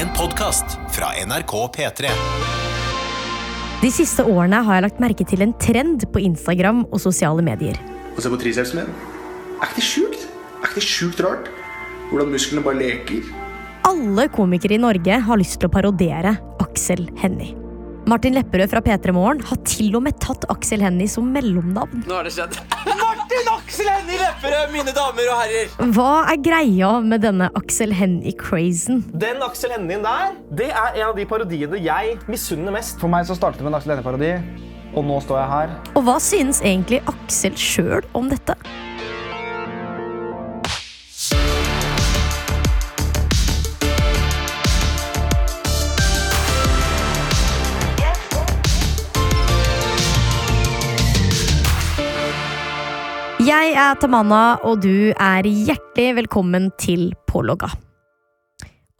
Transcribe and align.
En 0.00 0.08
podkast 0.16 0.78
fra 0.94 1.10
NRK 1.26 1.50
P3. 1.76 2.10
De 3.82 3.90
siste 3.92 4.24
årene 4.24 4.62
har 4.64 4.78
jeg 4.78 4.84
lagt 4.86 5.02
merke 5.04 5.26
til 5.28 5.44
en 5.44 5.52
trend 5.60 6.06
på 6.14 6.22
Instagram 6.24 6.86
og 6.86 7.02
sosiale 7.02 7.44
medier. 7.44 7.76
Og 8.14 8.22
se 8.24 8.32
på 8.32 8.38
tricepsen 8.40 8.80
min. 8.80 8.88
Er 9.60 9.68
ikke 9.68 9.76
det 9.76 9.84
sjukt? 9.84 10.24
Er 10.62 10.70
ikke 10.70 10.80
det 10.80 10.86
sjukt 10.86 11.20
rart? 11.26 11.52
Hvordan 12.08 12.32
musklene 12.32 12.64
bare 12.64 12.80
leker. 12.80 13.28
Alle 13.90 14.30
komikere 14.32 14.78
i 14.78 14.80
Norge 14.80 15.20
har 15.28 15.42
lyst 15.42 15.60
til 15.60 15.68
å 15.68 15.74
parodiere 15.74 16.38
Aksel 16.64 17.04
Hennie. 17.20 17.52
Martin 18.10 18.34
Lepperød 18.34 18.72
fra 18.72 18.80
P3 18.82 19.12
Morgen 19.14 19.42
har 19.46 19.58
til 19.68 19.92
og 19.94 20.02
med 20.02 20.16
tatt 20.18 20.42
Aksel 20.50 20.82
Hennie 20.82 21.06
som 21.10 21.28
mellomnavn. 21.30 22.00
Nå 22.08 22.16
har 22.16 22.26
det 22.26 22.32
skjedd. 22.34 22.56
Martin 23.04 23.50
Aksel 23.52 23.86
Hennie 23.86 24.18
Lepperød, 24.18 24.72
mine 24.72 24.94
damer 24.96 25.30
og 25.30 25.38
herrer! 25.38 25.70
Hva 25.94 26.08
er 26.32 26.40
greia 26.42 26.90
med 27.06 27.22
denne 27.22 27.46
Aksel 27.60 27.94
Hennie-crazen? 27.94 29.04
Den 29.14 29.46
Aksel 29.46 29.76
Hennien 29.76 30.02
der, 30.02 30.34
det 30.58 30.72
er 30.72 30.98
en 30.98 31.06
av 31.12 31.14
de 31.20 31.28
parodiene 31.30 31.78
jeg 31.84 32.18
misunner 32.26 32.74
mest. 32.74 32.98
For 32.98 33.12
meg 33.12 33.30
så 33.30 33.38
startet 33.38 33.62
det 33.62 33.68
med 33.68 33.76
en 33.76 33.78
Aksel 33.78 33.94
Hennie-parodi, 33.94 34.34
og 34.90 35.06
nå 35.06 35.22
står 35.22 35.42
jeg 35.44 35.50
her. 35.54 35.80
Og 35.94 36.06
hva 36.08 36.18
synes 36.24 36.64
egentlig 36.66 37.04
Aksel 37.14 37.54
sjøl 37.54 38.10
om 38.18 38.32
dette? 38.32 38.58
Jeg 53.80 53.94
er 53.94 54.00
Tamanna, 54.02 54.38
og 54.68 54.82
du 54.84 55.08
er 55.08 55.46
hjertelig 55.48 56.10
velkommen 56.18 56.66
til 56.76 57.14
Pålogga. 57.30 57.70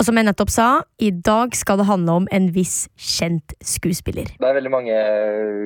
Og 0.01 0.07
som 0.07 0.17
jeg 0.17 0.25
nettopp 0.25 0.53
sa, 0.55 0.69
i 0.97 1.11
dag 1.13 1.53
skal 1.59 1.83
det 1.83 1.85
handle 1.91 2.15
om 2.23 2.29
en 2.33 2.47
viss 2.55 2.87
kjent 2.97 3.53
skuespiller. 3.61 4.31
Det 4.41 4.49
er 4.49 4.57
veldig 4.57 4.73
mange 4.73 5.03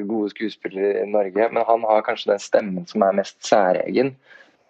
gode 0.08 0.32
skuespillere 0.32 1.04
i 1.04 1.12
Norge, 1.12 1.46
men 1.52 1.62
han 1.68 1.86
har 1.92 2.02
kanskje 2.08 2.32
den 2.32 2.42
stemmen 2.42 2.88
som 2.90 3.04
er 3.06 3.14
mest 3.20 3.38
særegen. 3.46 4.10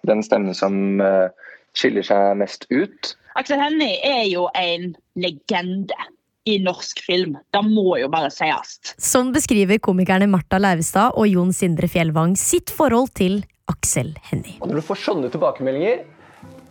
Den 0.05 0.21
stemmen 0.27 0.53
som 0.53 1.01
eh, 1.01 1.33
skiller 1.73 2.05
seg 2.05 2.37
mest 2.43 2.69
ut. 2.69 3.15
Aksel 3.41 3.65
Hennie 3.65 3.97
er 4.05 4.27
jo 4.29 4.51
en 4.61 4.91
legende 5.17 6.11
i 6.45 6.59
norsk 6.61 7.01
film. 7.07 7.39
Det 7.49 7.65
må 7.65 7.97
jo 8.03 8.13
bare 8.13 8.29
sies. 8.29 8.77
Sånn 9.01 9.33
beskriver 9.33 9.81
komikerne 9.81 10.29
Marta 10.29 10.61
Leivestad 10.61 11.17
og 11.17 11.33
Jon 11.33 11.57
Sindre 11.57 11.89
Fjellvang 11.89 12.37
sitt 12.37 12.69
forhold 12.77 13.15
til 13.17 13.41
Aksel 13.71 14.13
Hennie. 14.31 14.59
Og 14.61 14.69
når 14.71 14.81
du 14.81 14.87
får 14.91 15.03
sånne 15.07 15.33
tilbakemeldinger, 15.33 16.05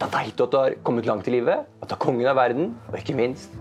da 0.02 0.10
veit 0.14 0.38
du 0.38 0.46
at 0.46 0.54
du 0.54 0.58
har 0.60 0.78
kommet 0.86 1.08
langt 1.10 1.28
i 1.30 1.36
livet, 1.36 1.68
at 1.82 1.90
du 1.90 1.96
er 1.96 2.02
kongen 2.02 2.30
av 2.30 2.38
verden, 2.38 2.74
og 2.92 2.98
ikke 3.00 3.18
minst 3.18 3.54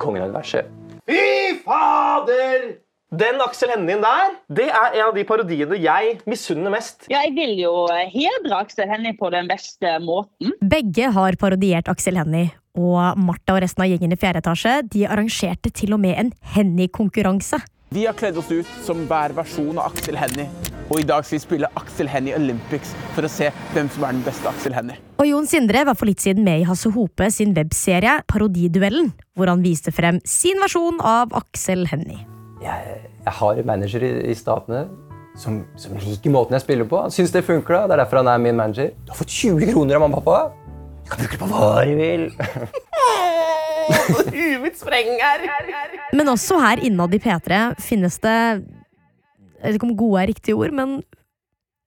kongen 0.00 0.22
av 0.22 0.30
universet. 0.30 0.68
Fy 1.08 1.56
fader! 1.64 2.68
Den 3.08 3.40
Aksel 3.40 3.70
Hennien 3.72 4.02
der, 4.04 4.34
det 4.52 4.66
er 4.68 4.98
en 4.98 5.06
av 5.06 5.14
de 5.16 5.22
parodiene 5.24 5.78
jeg 5.80 6.18
misunner 6.28 6.74
mest. 6.74 7.06
Ja, 7.08 7.22
jeg 7.24 7.32
vil 7.38 7.54
jo 7.62 7.86
hedre 7.88 8.58
Aksel 8.58 8.90
Hennie 8.90 9.16
på 9.16 9.30
den 9.32 9.48
beste 9.48 9.94
måten. 10.04 10.52
Begge 10.60 11.08
har 11.16 11.38
parodiert 11.40 11.88
Aksel 11.88 12.20
Hennie, 12.20 12.52
og 12.76 13.16
Martha 13.16 13.56
og 13.56 13.62
resten 13.64 13.86
av 13.86 13.88
gjengen 13.88 14.12
i 14.12 14.20
fjerde 14.20 14.44
etasje 14.44 14.74
de 14.92 15.06
arrangerte 15.08 15.72
til 15.72 15.96
og 15.96 16.04
med 16.04 16.20
en 16.20 16.34
Hennie-konkurranse. 16.52 17.62
Vi 17.96 18.04
har 18.04 18.16
kledd 18.16 18.36
oss 18.42 18.52
ut 18.52 18.76
som 18.84 19.06
hver 19.08 19.32
versjon 19.40 19.80
av 19.80 19.88
Aksel 19.88 20.20
Hennie. 20.20 20.76
Og 20.88 21.02
i 21.02 21.04
dag 21.04 21.24
skal 21.26 21.36
vi 21.36 21.42
spille 21.42 21.68
Aksel 21.76 22.08
Hennie 22.08 22.36
Olympics 22.36 22.94
for 23.12 23.26
å 23.26 23.30
se 23.30 23.50
hvem 23.74 23.90
som 23.92 24.06
er 24.08 24.14
den 24.16 24.22
beste 24.24 24.48
Aksel 24.48 24.72
Hennie. 24.72 24.96
Og 25.20 25.28
Jon 25.28 25.48
Sindre 25.50 25.82
var 25.84 25.98
for 25.98 26.08
litt 26.08 26.22
siden 26.24 26.46
med 26.46 26.62
i 26.62 26.68
Hasse 26.68 26.88
Hope 26.94 27.28
sin 27.34 27.52
webserie 27.56 28.14
Parodiduellen, 28.30 29.10
hvor 29.36 29.52
han 29.52 29.64
viste 29.64 29.92
frem 29.92 30.22
sin 30.24 30.56
versjon 30.62 31.02
av 31.04 31.34
Aksel 31.36 31.84
Hennie. 31.90 32.24
Jeg, 32.64 32.96
jeg 33.26 33.36
har 33.40 33.60
en 33.60 33.68
manager 33.68 34.06
i, 34.06 34.12
i 34.32 34.38
Statene 34.38 34.86
som, 35.38 35.60
som 35.78 35.98
liker 36.00 36.32
måten 36.32 36.56
jeg 36.56 36.64
spiller 36.64 36.88
på. 36.88 37.02
Han 37.04 37.12
syns 37.14 37.36
det 37.36 37.44
funker. 37.46 37.76
da. 37.76 37.84
Det 37.84 37.98
er 37.98 38.02
derfor 38.06 38.22
han 38.22 38.32
er 38.32 38.42
min 38.48 38.56
manager. 38.58 38.94
Du 39.04 39.12
har 39.12 39.20
fått 39.20 39.36
20 39.36 39.72
kroner 39.74 40.00
av 40.00 40.06
mamma 40.06 40.22
og 40.22 40.24
pappa. 40.24 40.40
Du 41.04 41.12
kan 41.12 41.20
bruke 41.20 41.36
det 41.36 41.42
på 41.44 41.50
hva 41.52 41.84
du 41.84 41.94
vil. 42.00 42.24
Huet 43.88 44.60
mitt 44.64 44.80
sprenger! 44.80 45.44
Men 46.16 46.32
også 46.32 46.58
her 46.60 46.80
innad 46.84 47.14
i 47.16 47.20
P3 47.22 47.62
finnes 47.80 48.18
det 48.24 48.38
Jeg 49.58 49.72
vet 49.72 49.78
ikke 49.80 49.88
om 49.88 49.96
gode 49.98 50.22
er 50.22 50.30
riktige 50.30 50.54
ord, 50.58 50.74
men 50.74 50.98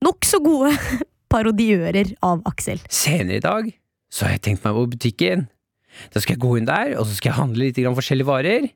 nokså 0.03 0.41
gode 0.43 0.73
parodiører 1.31 2.15
av 2.25 2.41
Aksel. 2.49 2.81
Senere 2.91 3.39
i 3.39 3.43
dag 3.43 3.69
så 4.11 4.27
har 4.27 4.35
jeg 4.35 4.43
tenkt 4.49 4.65
meg 4.65 4.75
på 4.75 4.89
butikken. 4.91 5.45
Da 6.11 6.19
skal 6.23 6.35
jeg 6.35 6.43
gå 6.43 6.57
inn 6.59 6.67
der, 6.67 6.97
og 6.99 7.07
så 7.07 7.15
skal 7.15 7.31
jeg 7.31 7.39
handle 7.39 7.67
litt 7.67 7.79
grann 7.79 7.95
forskjellige 7.95 8.27
varer. 8.27 8.67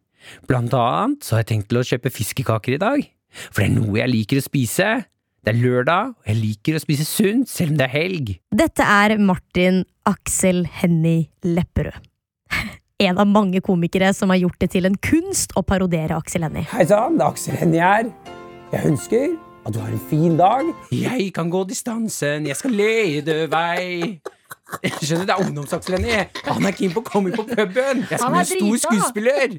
Blant 0.50 0.74
annet 0.76 1.26
så 1.26 1.36
har 1.36 1.44
jeg 1.44 1.52
tenkt 1.52 1.70
til 1.72 1.82
å 1.82 1.86
kjøpe 1.86 2.12
fiskekaker 2.14 2.78
i 2.78 2.82
dag, 2.82 3.04
for 3.50 3.62
det 3.62 3.68
er 3.68 3.76
noe 3.76 4.00
jeg 4.00 4.12
liker 4.14 4.40
å 4.40 4.46
spise. 4.46 4.88
Det 5.46 5.54
er 5.54 5.60
lørdag, 5.62 6.16
og 6.16 6.30
jeg 6.32 6.40
liker 6.40 6.78
å 6.78 6.82
spise 6.82 7.06
sunt 7.06 7.52
selv 7.52 7.76
om 7.76 7.82
det 7.82 7.86
er 7.90 7.94
helg. 7.94 8.32
Dette 8.56 8.88
er 8.96 9.18
Martin 9.22 9.84
Aksel 10.10 10.64
Hennie 10.82 11.28
Lepperød. 11.46 12.00
En 13.04 13.18
av 13.20 13.28
mange 13.28 13.60
komikere 13.60 14.14
som 14.16 14.32
har 14.32 14.38
gjort 14.40 14.62
det 14.64 14.70
til 14.72 14.88
en 14.88 14.94
kunst 15.04 15.52
å 15.60 15.66
parodiere 15.68 16.16
Aksel 16.16 16.46
Hennie. 16.48 16.64
Hei 16.72 16.86
sann, 16.88 17.18
det 17.20 17.26
er 17.26 17.34
Aksel 17.34 17.58
Hennie 17.60 17.84
her. 17.84 18.08
Jeg 18.75 18.90
ønsker 18.90 19.28
at 19.66 19.74
du 19.74 19.80
har 19.80 19.88
en 19.88 20.02
fin 20.09 20.38
dag. 20.38 20.66
Jeg 20.91 21.34
kan 21.34 21.50
gå 21.50 21.63
distansen, 21.63 22.47
jeg 22.47 22.56
skal 22.59 22.72
lede 22.75 23.47
vei. 23.47 24.19
Skjønner 25.00 25.24
du, 25.24 25.28
det 25.30 25.36
er 25.36 25.44
ungdoms-Aksel 25.46 25.96
Han 26.50 26.66
er 26.68 26.75
keen 26.75 26.91
på 26.91 27.00
å 27.00 27.06
komme 27.08 27.31
på 27.31 27.46
puben. 27.47 28.03
Jeg 28.09 28.19
skal 28.19 28.35
er 28.35 28.35
bli 28.35 28.40
en 28.44 28.46
stor 28.52 28.75
skuespiller. 28.84 29.56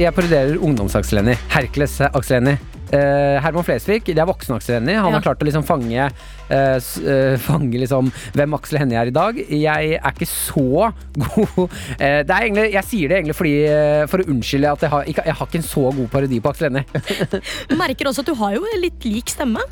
Jeg 0.00 0.14
parodierer 0.16 0.56
ungdoms-Aksel 0.56 1.20
Hennie. 1.20 2.56
Eh, 2.94 3.36
Herman 3.42 3.64
Flesvig, 3.66 4.04
det 4.06 4.20
er 4.22 4.28
voksen 4.28 4.54
Aksel 4.54 4.76
Hennie. 4.78 4.94
Han 5.00 5.10
Ja. 5.10 5.18
har 5.18 5.24
klart 5.24 5.42
å 5.42 5.46
liksom 5.48 5.64
fange, 5.66 6.04
eh, 6.48 6.78
eh, 6.78 7.36
fange 7.42 7.74
liksom 7.80 8.12
hvem 8.36 8.54
Aksel 8.54 8.78
Hennie 8.78 8.98
er 9.00 9.10
i 9.10 9.14
dag. 9.14 9.34
Jeg 9.50 9.98
er 9.98 10.12
ikke 10.12 10.28
så 10.30 10.92
god 11.18 11.70
eh, 11.98 12.22
det 12.22 12.30
er 12.30 12.42
egentlig, 12.46 12.72
Jeg 12.72 12.84
sier 12.84 13.08
det 13.08 13.18
egentlig 13.18 13.36
fordi 13.38 13.54
eh, 13.66 14.06
for 14.06 14.18
å 14.22 14.28
unnskylde 14.30 14.72
at 14.72 14.80
jeg 14.86 14.90
har, 14.94 15.04
ikke, 15.10 15.24
jeg 15.26 15.34
har 15.40 15.46
ikke 15.50 15.60
en 15.62 15.70
så 15.74 15.86
god 15.96 16.10
parodi 16.12 16.40
på 16.44 16.52
Aksel 16.52 16.70
Hennie. 16.70 16.84
Merker 17.82 18.10
også 18.12 18.22
at 18.22 18.30
du 18.30 18.34
har 18.38 18.54
jo 18.54 18.62
litt 18.80 19.04
lik 19.08 19.32
stemme. 19.32 19.64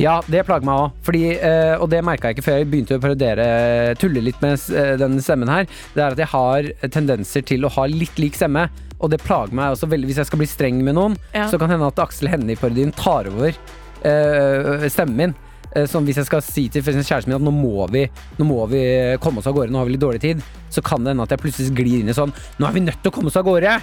Ja, 0.00 0.22
det 0.26 0.40
plager 0.48 0.64
meg 0.64 0.78
òg. 0.80 0.92
Fordi, 1.04 1.24
eh, 1.36 1.74
og 1.80 1.90
det 1.92 2.02
merka 2.04 2.28
jeg 2.30 2.36
ikke 2.38 2.46
før 2.46 2.58
jeg 2.60 2.68
begynte 2.72 2.96
å 2.96 3.02
parodiere, 3.02 3.94
tulle 4.00 4.22
litt 4.24 4.40
med 4.40 4.56
den 5.00 5.18
stemmen 5.20 5.48
her. 5.52 5.66
Det 5.94 6.00
er 6.02 6.12
at 6.16 6.22
jeg 6.24 6.30
har 6.32 6.70
tendenser 6.88 7.44
til 7.44 7.64
å 7.68 7.72
ha 7.76 7.84
litt 7.86 8.16
lik 8.20 8.34
stemme. 8.38 8.68
Og 9.00 9.10
det 9.12 9.20
plager 9.24 9.54
meg 9.56 9.74
også 9.74 9.88
veldig 9.90 10.08
hvis 10.08 10.20
jeg 10.22 10.28
skal 10.30 10.40
bli 10.40 10.48
streng 10.48 10.78
med 10.84 10.96
noen. 10.96 11.16
Ja. 11.34 11.48
Så 11.50 11.58
kan 11.58 11.68
det 11.68 11.76
hende 11.76 11.90
at 11.90 12.00
Aksel 12.06 12.30
Hennie-parodien 12.32 12.94
tar 12.96 13.28
over 13.32 13.52
uh, 13.52 14.86
stemmen 14.92 15.18
min. 15.20 15.34
Eh, 15.76 15.84
Sånn 15.90 16.06
hvis 16.06 16.20
jeg 16.20 16.28
skal 16.28 16.44
si 16.44 16.66
til 16.72 16.84
kjæresten 16.84 17.28
min 17.28 17.38
at 17.38 17.44
nå 17.44 17.52
må, 17.52 17.88
vi, 17.92 18.06
nå 18.38 18.46
må 18.48 18.62
vi 18.70 18.80
komme 19.22 19.42
oss 19.42 19.48
av 19.50 19.56
gårde, 19.56 19.72
nå 19.74 19.82
har 19.82 19.88
vi 19.88 19.96
litt 19.96 20.04
dårlig 20.04 20.22
tid, 20.22 20.40
så 20.72 20.82
kan 20.84 21.04
det 21.04 21.12
hende 21.12 21.26
at 21.26 21.34
jeg 21.34 21.42
plutselig 21.42 21.74
glir 21.76 22.00
inn 22.00 22.12
i 22.12 22.16
sånn 22.16 22.32
Nå 22.60 22.68
er 22.68 22.76
vi 22.76 22.84
nødt 22.86 23.02
til 23.02 23.12
å 23.12 23.16
komme 23.16 23.32
oss 23.32 23.38
av 23.40 23.44
gårde! 23.48 23.74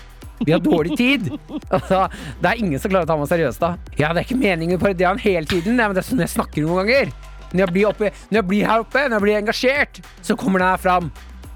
Vi 0.44 0.52
har 0.52 0.64
dårlig 0.64 0.98
tid! 0.98 1.30
Altså, 1.74 2.08
det 2.42 2.50
er 2.50 2.62
ingen 2.62 2.82
som 2.82 2.92
klarer 2.92 3.08
å 3.08 3.10
ta 3.10 3.18
meg 3.18 3.30
seriøst 3.32 3.62
da. 3.62 3.74
Ja, 3.98 4.12
det 4.14 4.24
er 4.24 4.26
ikke 4.28 4.40
meningen 4.40 4.82
parodiere 4.82 5.14
han 5.14 5.22
hele 5.22 5.50
tiden, 5.50 5.78
ja, 5.78 5.88
men 5.90 5.98
det 5.98 6.04
er 6.04 6.10
sånn 6.10 6.22
jeg 6.24 6.34
snakker 6.34 6.66
noen 6.66 6.84
ganger. 6.84 7.14
Når 7.54 7.64
jeg 7.64 7.74
blir, 7.76 7.86
oppe, 7.90 8.10
når 8.30 8.40
jeg 8.40 8.48
blir 8.50 8.68
her 8.70 8.84
oppe, 8.84 9.06
når 9.06 9.16
jeg 9.18 9.26
blir 9.26 9.40
engasjert, 9.40 10.02
så 10.26 10.38
kommer 10.40 10.62
det 10.62 10.72
her 10.72 10.82
fram. 10.82 11.12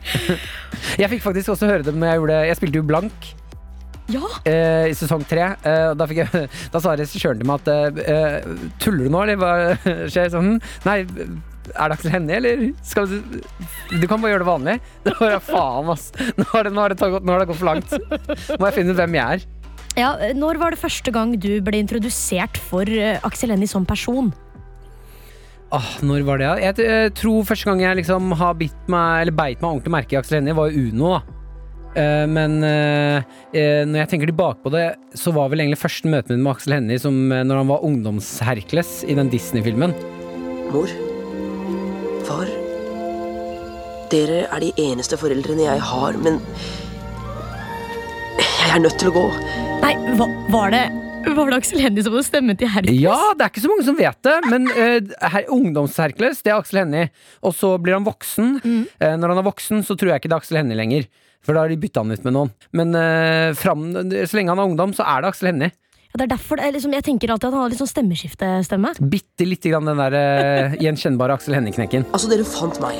Jeg 1.01 1.09
fikk 1.11 1.23
faktisk 1.25 1.51
også 1.51 1.67
høre 1.67 1.83
det 1.83 1.91
når 1.91 2.07
jeg 2.07 2.19
gjorde 2.21 2.35
Jeg 2.47 2.57
spilte 2.59 2.79
jo 2.79 2.85
blank 2.87 3.25
Ja, 4.07 4.23
eh, 4.47 4.87
i 4.87 4.95
sesong 4.95 5.25
tre. 5.27 5.49
Eh, 5.67 5.89
da, 5.99 6.07
jeg, 6.15 6.29
da 6.73 6.79
sa 6.79 6.95
regissøren 6.95 7.41
til 7.41 7.49
meg 7.49 7.67
at 7.67 7.99
eh, 8.07 8.55
Tuller 8.79 9.07
du 9.07 9.11
nå, 9.11 9.25
eller 9.25 9.41
hva 9.41 9.51
skjer? 10.11 10.31
Sånn, 10.31 10.55
Nei, 10.87 11.01
er 11.03 11.91
det 11.91 11.97
Aksel 11.97 12.13
Hennie, 12.13 12.37
eller 12.39 12.63
skal 12.87 13.09
du 13.11 13.17
Du 13.99 14.07
kan 14.07 14.23
bare 14.23 14.31
gjøre 14.35 14.45
det 14.45 14.49
vanlig. 14.53 14.77
Det 15.09 15.15
var 15.19 15.35
jeg 15.35 15.45
faen, 15.49 15.91
ass. 15.91 16.07
Nå 16.39 16.47
har 16.53 16.67
det, 16.67 16.73
nå 16.73 16.85
har 16.85 16.95
det, 16.95 17.11
nå 17.11 17.35
har 17.35 17.43
det 17.43 17.51
gått 17.51 17.59
for 17.59 17.71
langt. 17.73 17.95
Må 18.55 18.69
jeg 18.69 18.77
finne 18.79 18.95
ut 18.95 19.01
hvem 19.01 19.19
jeg 19.19 19.37
er. 19.37 19.45
Ja, 19.97 20.09
Når 20.37 20.59
var 20.61 20.75
det 20.75 20.79
første 20.79 21.11
gang 21.11 21.33
du 21.41 21.51
ble 21.65 21.79
introdusert 21.81 22.59
for 22.69 22.87
eh, 22.87 23.17
Aksel 23.27 23.51
Hennie 23.51 23.67
som 23.69 23.85
person? 23.87 24.29
Åh, 25.75 25.87
når 26.07 26.23
var 26.23 26.39
det? 26.39 26.51
Jeg 26.63 26.85
eh, 26.87 27.07
tror 27.17 27.47
første 27.49 27.67
gang 27.67 27.81
jeg 27.83 27.99
liksom 27.99 28.31
har 28.39 28.53
bitt 28.55 28.85
meg 28.87 29.25
Eller 29.25 29.35
beit 29.35 29.59
meg 29.59 29.67
ordentlig 29.73 29.91
merke 29.97 30.15
i 30.15 30.19
Aksel 30.21 30.37
Hennie, 30.39 30.55
var 30.55 30.71
jo 30.71 30.85
Uno. 30.93 31.17
da 31.17 31.19
Eh, 31.19 31.36
men 32.29 32.59
eh, 32.65 33.23
eh, 33.57 33.81
når 33.87 34.03
jeg 34.03 34.09
tenker 34.11 34.29
tilbake 34.29 34.61
på 34.61 34.71
det, 34.73 34.85
så 35.17 35.33
var 35.33 35.49
vel 35.49 35.63
egentlig 35.63 35.81
første 35.81 36.11
møte 36.11 36.29
mitt 36.29 36.43
med 36.43 36.51
Aksel 36.53 36.75
Hennie 36.77 37.01
som 37.01 37.15
eh, 37.33 37.45
når 37.47 37.63
han 37.63 37.71
var 37.71 37.85
ungdomsherkles 37.87 38.99
i 39.09 39.17
den 39.17 39.31
Disney-filmen. 39.33 39.95
Mor. 40.73 40.93
Far. 42.27 42.51
Dere 44.11 44.45
er 44.45 44.63
de 44.63 44.69
eneste 44.79 45.17
foreldrene 45.19 45.65
jeg 45.65 45.83
har, 45.89 46.21
men 46.23 46.39
Jeg 48.37 48.75
er 48.75 48.81
nødt 48.83 48.97
til 48.99 49.09
å 49.09 49.15
gå. 49.15 49.27
Nei, 49.81 49.93
hva, 50.19 50.27
var 50.53 50.73
det 50.75 50.85
Var 51.27 51.49
det 51.49 51.57
Aksel 51.57 51.81
Hennie 51.81 52.03
som 52.03 52.13
hadde 52.13 52.27
stemmen 52.27 52.57
til 52.59 52.69
Hercules? 52.71 53.01
Ja, 53.01 53.17
det 53.35 53.45
er 53.45 53.51
ikke 53.51 53.63
så 53.63 53.71
mange 53.71 53.85
som 53.87 53.97
vet 53.97 54.19
det, 54.27 54.35
men 54.51 54.67
uh, 54.69 55.15
her, 55.33 55.47
ungdoms-Hercules, 55.51 56.43
det 56.43 56.53
er 56.53 56.59
Aksel 56.59 56.83
Hennie. 56.83 57.09
Og 57.41 57.55
så 57.57 57.73
blir 57.81 57.97
han 57.97 58.05
voksen. 58.05 58.59
Eh, 58.63 59.15
når 59.19 59.33
han 59.33 59.41
er 59.41 59.47
voksen, 59.47 59.81
så 59.87 59.97
tror 59.97 60.13
jeg 60.13 60.21
ikke 60.21 60.31
det 60.31 60.37
er 60.37 60.43
Aksel 60.45 60.59
Hennie 60.61 60.79
lenger. 60.79 61.07
For 61.47 61.55
da 61.55 61.63
har 61.63 61.71
de 61.71 61.79
bytta 61.79 62.03
han 62.03 62.11
ut 62.11 62.25
med 62.27 62.35
noen. 62.35 62.49
Men 62.75 62.91
eh, 62.99 63.53
fram, 63.55 63.89
så 63.95 64.35
lenge 64.35 64.51
han 64.51 64.59
er 64.59 64.67
ungdom, 64.67 64.95
så 64.95 65.05
er 65.07 65.23
det 65.23 65.29
Aksel 65.31 65.53
Hennie. 65.53 65.71
Ja, 66.07 66.19
det 66.19 66.25
er 66.25 66.33
derfor 66.35 66.59
det 66.59 66.67
er 66.67 66.73
liksom, 66.75 66.93
Jeg 66.95 67.05
tenker 67.07 67.31
alltid 67.31 67.49
at 67.49 67.55
han 67.55 67.63
har 67.63 67.71
litt 67.71 67.79
sånn 67.79 67.91
stemmeskiftestemme. 67.91 68.91
Bitte 69.11 69.47
lite 69.47 69.71
grann 69.71 69.87
den 69.87 70.01
der 70.01 70.17
eh, 70.19 70.75
gjenkjennbare 70.83 71.37
Aksel 71.39 71.55
Hennie-knekken. 71.55 72.07
Altså, 72.11 72.31
dere 72.31 72.47
fant 72.47 72.79
meg. 72.83 72.99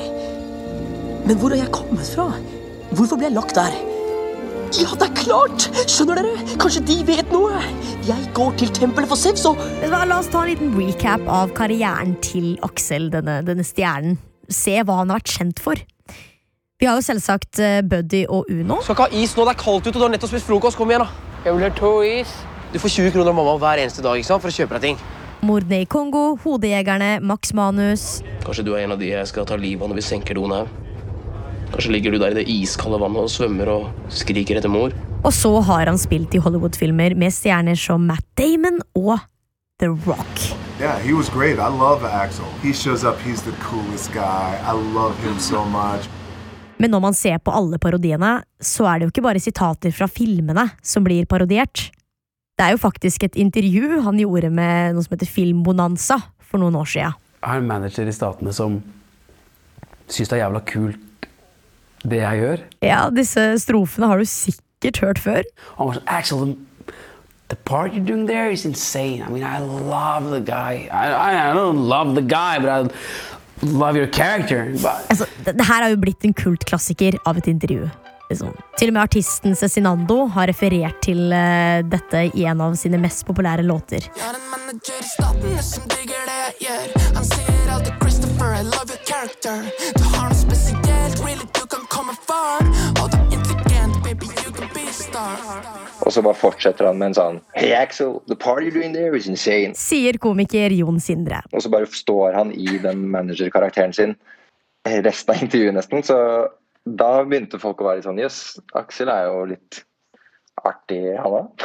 Men 1.28 1.36
hvor 1.36 1.52
har 1.52 1.60
jeg 1.60 1.72
kommet 1.76 2.08
fra? 2.16 2.30
Hvorfor 2.96 3.20
ble 3.20 3.28
jeg 3.28 3.36
lagt 3.36 3.58
der? 3.58 3.76
Ja, 4.76 4.92
det 5.00 5.06
er 5.06 5.14
klart! 5.16 5.66
Skjønner 5.88 6.20
dere? 6.20 6.56
Kanskje 6.60 6.82
de 6.88 6.96
vet 7.08 7.28
noe? 7.32 7.60
Jeg 8.08 8.32
går 8.36 8.56
til 8.60 8.72
tempelet 8.76 9.08
for 9.08 9.20
Sevs 9.20 9.44
og 9.48 9.60
La 9.88 10.04
oss 10.18 10.28
ta 10.32 10.42
en 10.44 10.50
liten 10.52 10.72
recap 10.76 11.24
av 11.32 11.52
karrieren 11.56 12.16
til 12.24 12.54
Aksel, 12.64 13.08
denne, 13.12 13.40
denne 13.44 13.64
stjernen. 13.64 14.16
Se 14.48 14.76
hva 14.80 15.02
han 15.02 15.12
har 15.12 15.20
vært 15.20 15.36
kjent 15.36 15.60
for. 15.64 15.80
Vi 16.78 16.86
har 16.86 16.94
jo 16.94 17.02
selvsagt 17.02 17.58
eh, 17.58 17.80
Buddy 17.82 18.20
og 18.30 18.46
Uno. 18.54 18.76
Skal 18.86 18.94
ikke 18.94 19.06
ha 19.08 19.18
is 19.18 19.32
nå, 19.34 19.42
det 19.48 19.56
er 19.56 19.58
kaldt 19.58 19.88
ute, 19.88 19.96
og 19.96 19.98
du 19.98 20.04
har 20.04 20.12
nettopp 20.12 20.30
spist 20.30 20.46
frokost. 20.46 20.78
Kom 20.78 20.92
igjen, 20.92 21.02
da. 21.02 21.40
Jeg 21.42 21.56
vil 21.56 21.64
ha 21.66 21.70
to 21.74 21.88
is. 22.06 22.30
Du 22.70 22.76
får 22.78 22.92
20 23.00 23.14
kroner 23.16 23.32
av 23.32 23.34
mamma 23.34 23.54
hver 23.58 23.80
eneste 23.82 24.04
dag 24.04 24.14
ikke 24.20 24.28
sant, 24.28 24.44
for 24.44 24.52
å 24.52 24.54
kjøpe 24.54 24.76
deg 24.76 24.84
ting. 24.84 25.00
Mordene 25.48 25.80
i 25.82 25.88
Kongo, 25.90 26.36
Hodejegerne, 26.44 27.08
Max 27.26 27.50
Manus. 27.50 28.04
Kanskje 28.44 28.62
du 28.68 28.70
er 28.76 28.84
en 28.84 28.94
av 28.94 29.00
de 29.02 29.08
jeg 29.10 29.30
skal 29.30 29.48
ta 29.48 29.58
livet 29.58 29.82
av 29.82 29.90
når 29.90 29.98
vi 29.98 30.04
senker 30.06 30.38
doen 30.38 30.54
her. 30.54 30.70
Kanskje 31.72 31.96
ligger 31.96 32.14
du 32.14 32.20
der 32.22 32.36
i 32.36 32.38
det 32.38 32.44
iskalde 32.54 33.00
vannet 33.02 33.26
og 33.26 33.32
svømmer 33.34 33.72
og 33.72 34.12
skriker 34.20 34.60
etter 34.60 34.70
mor. 34.70 34.94
Og 35.24 35.34
så 35.34 35.50
har 35.66 35.90
han 35.90 35.98
spilt 35.98 36.36
i 36.38 36.42
Hollywood-filmer 36.44 37.18
med 37.18 37.34
stjerner 37.34 37.74
som 37.74 38.06
Matt 38.06 38.22
Damon 38.38 38.78
og 38.94 39.16
The 39.82 39.90
Rock. 40.06 40.46
Yeah, 40.78 41.02
he 41.02 41.10
was 41.10 41.26
great. 41.26 41.58
I 41.58 41.74
love 41.74 42.06
Axel. 42.06 42.46
He 42.62 42.70
shows 42.72 43.02
up, 43.02 43.18
he's 43.26 43.42
the 43.42 43.56
coolest 43.66 44.14
guy. 44.14 44.54
I 44.62 44.78
love 44.94 45.18
him 45.26 45.42
so 45.42 45.64
much. 45.66 46.06
Men 46.78 46.92
når 46.94 47.02
man 47.02 47.16
ser 47.16 47.40
på 47.42 47.54
alle 47.54 47.78
parodiene, 47.82 48.38
så 48.62 48.86
er 48.86 48.98
det 48.98 49.08
jo 49.08 49.12
ikke 49.12 49.26
bare 49.26 49.42
sitater 49.42 49.94
fra 49.94 50.06
filmene 50.10 50.68
som 50.82 51.06
blir 51.06 51.26
parodiert. 51.30 51.88
Det 52.58 52.66
er 52.66 52.74
jo 52.74 52.82
faktisk 52.82 53.26
et 53.26 53.38
intervju 53.38 54.00
han 54.06 54.18
gjorde 54.18 54.50
med 54.50 54.94
noe 54.94 55.06
som 55.06 55.14
heter 55.14 55.30
Filmbonanza 55.30 56.20
for 56.42 56.62
noen 56.62 56.78
år 56.78 56.88
siden. 56.90 57.18
Jeg 57.38 57.50
har 57.50 57.60
en 57.60 57.68
manager 57.70 58.08
i 58.10 58.14
Statene 58.14 58.54
som 58.54 58.80
syns 60.08 60.30
det 60.30 60.38
er 60.38 60.44
jævla 60.46 60.62
kult 60.66 61.28
det 62.08 62.22
jeg 62.22 62.42
gjør. 62.42 62.64
Ja, 62.86 63.02
disse 63.14 63.44
strofene 63.62 64.08
har 64.10 64.18
du 64.18 64.26
sikkert 64.30 65.02
hørt 65.02 65.22
før. 65.22 65.46
Han 65.78 65.90
var 65.90 65.98
sånn 65.98 66.10
Axel, 66.14 66.44
the, 66.44 66.94
the 67.50 67.58
part 67.66 67.94
you're 67.94 68.06
doing 68.06 68.26
there 68.26 68.50
is 68.50 68.64
insane. 68.64 69.22
I 69.22 69.30
mean, 69.30 69.42
I 69.42 69.58
love 69.58 70.30
the 70.30 70.40
guy. 70.40 70.86
I, 70.90 71.10
I, 71.10 71.50
I 71.50 71.54
don't 71.54 71.86
love 71.90 72.14
the 72.14 72.22
guy, 72.22 72.58
but 72.58 72.70
I 72.70 73.37
love 73.62 73.96
your 73.98 74.10
character. 74.12 74.74
Altså, 75.08 75.26
det, 75.44 75.56
det 75.58 75.66
her 75.66 75.82
har 75.82 75.90
jo 75.90 75.98
blitt 76.02 76.24
en 76.24 76.34
kultklassiker 76.34 77.18
av 77.26 77.38
et 77.38 77.46
intervju. 77.50 77.88
Liksom. 78.28 78.52
Til 78.76 78.90
og 78.90 78.96
med 78.98 79.02
artisten 79.02 79.56
Cezinando 79.56 80.26
har 80.34 80.50
referert 80.50 80.98
til 81.04 81.32
uh, 81.32 81.80
dette 81.88 82.26
i 82.36 82.44
en 82.50 82.60
av 82.60 82.76
sine 82.76 83.00
mest 83.00 83.24
populære 83.28 83.64
låter. 83.64 84.04
Statene 85.14 85.62
som 85.64 85.88
digger 85.88 86.28
det 86.28 86.36
jeg 86.60 86.68
gjør. 86.68 87.08
Han 87.16 87.24
sier 87.24 87.72
alltid 87.72 87.94
'Christopher, 88.02 88.52
I 88.60 88.62
love 88.68 88.92
your 88.92 89.00
character'. 89.08 89.64
Du 89.96 90.04
har 90.12 90.28
noe 90.28 90.36
spesielt, 90.36 91.20
really, 91.24 91.48
du 91.56 91.64
kan 91.66 91.88
komme 91.88 92.12
far. 92.28 92.60
Og 96.04 96.12
så 96.12 96.22
bare 96.24 96.38
fortsetter 96.38 96.88
han 96.88 96.98
med 97.00 97.12
en 97.12 97.18
sånn 97.18 97.40
Hey 97.56 97.72
Axel, 97.76 98.18
the 98.28 98.36
party 98.36 98.68
you're 98.68 98.76
doing 98.76 98.94
there 98.96 99.16
is 99.16 99.28
insane. 99.30 99.74
Sier 99.78 100.18
komiker 100.22 100.72
Jon 100.74 101.00
Sindre. 101.02 101.42
Og 101.52 101.64
så 101.64 101.72
bare 101.72 101.88
står 101.90 102.36
han 102.36 102.52
i 102.54 102.78
den 102.82 103.06
managerkarakteren 103.12 103.94
sin 103.96 104.16
resten 104.88 105.34
av 105.34 105.42
intervjuet 105.44 105.76
nesten. 105.76 106.04
Så 106.06 106.18
da 106.98 107.10
begynte 107.24 107.60
folk 107.60 107.82
å 107.82 107.88
være 107.88 108.00
litt 108.00 108.08
sånn 108.08 108.20
Jøss, 108.22 108.40
Aksel 108.78 109.12
er 109.12 109.28
jo 109.28 109.44
litt 109.52 109.82
artig, 110.66 111.02
han 111.18 111.38
er. 111.42 111.48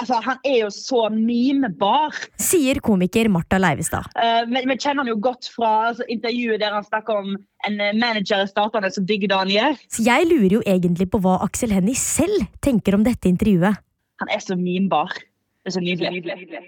Altså, 0.00 0.16
han 0.24 0.38
er 0.48 0.62
jo 0.62 0.68
så 0.72 1.02
memebar. 1.12 2.16
Sier 2.40 2.78
komiker 2.80 3.28
Marta 3.28 3.58
Leivestad. 3.60 4.06
Uh, 4.16 4.46
vi, 4.48 4.62
vi 4.70 4.76
kjenner 4.78 5.02
han 5.02 5.10
jo 5.10 5.18
godt 5.20 5.50
fra 5.52 5.90
altså, 5.90 6.06
intervjuet 6.08 6.62
der 6.62 6.72
han 6.72 6.86
snakker 6.86 7.18
om 7.20 7.34
en 7.68 7.76
eh, 7.84 7.92
manager 7.92 8.46
i 8.46 8.48
Statene 8.48 8.88
som 8.94 9.04
digger 9.04 9.28
det 9.28 9.40
han 9.42 9.52
gjør. 9.52 9.82
Så 9.92 10.04
jeg 10.06 10.28
lurer 10.30 10.54
jo 10.56 10.62
egentlig 10.64 11.10
på 11.12 11.20
hva 11.20 11.36
Aksel 11.44 11.74
Hennie 11.76 11.98
selv 12.00 12.46
tenker 12.64 12.96
om 12.96 13.04
dette 13.04 13.28
intervjuet. 13.28 13.82
Han 14.24 14.32
er 14.32 14.40
så 14.40 14.56
memebar. 14.56 15.12
Det 15.60 15.68
er 15.68 15.76
så 15.76 15.82
nydelig. 15.84 16.62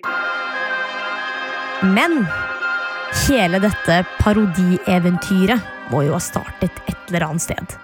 Men 1.96 2.18
hele 3.24 3.62
dette 3.64 4.02
parodieventyret 4.20 5.72
må 5.92 6.04
jo 6.06 6.12
ha 6.18 6.20
startet 6.22 6.84
et 6.84 7.08
eller 7.08 7.30
annet 7.30 7.46
sted. 7.48 7.78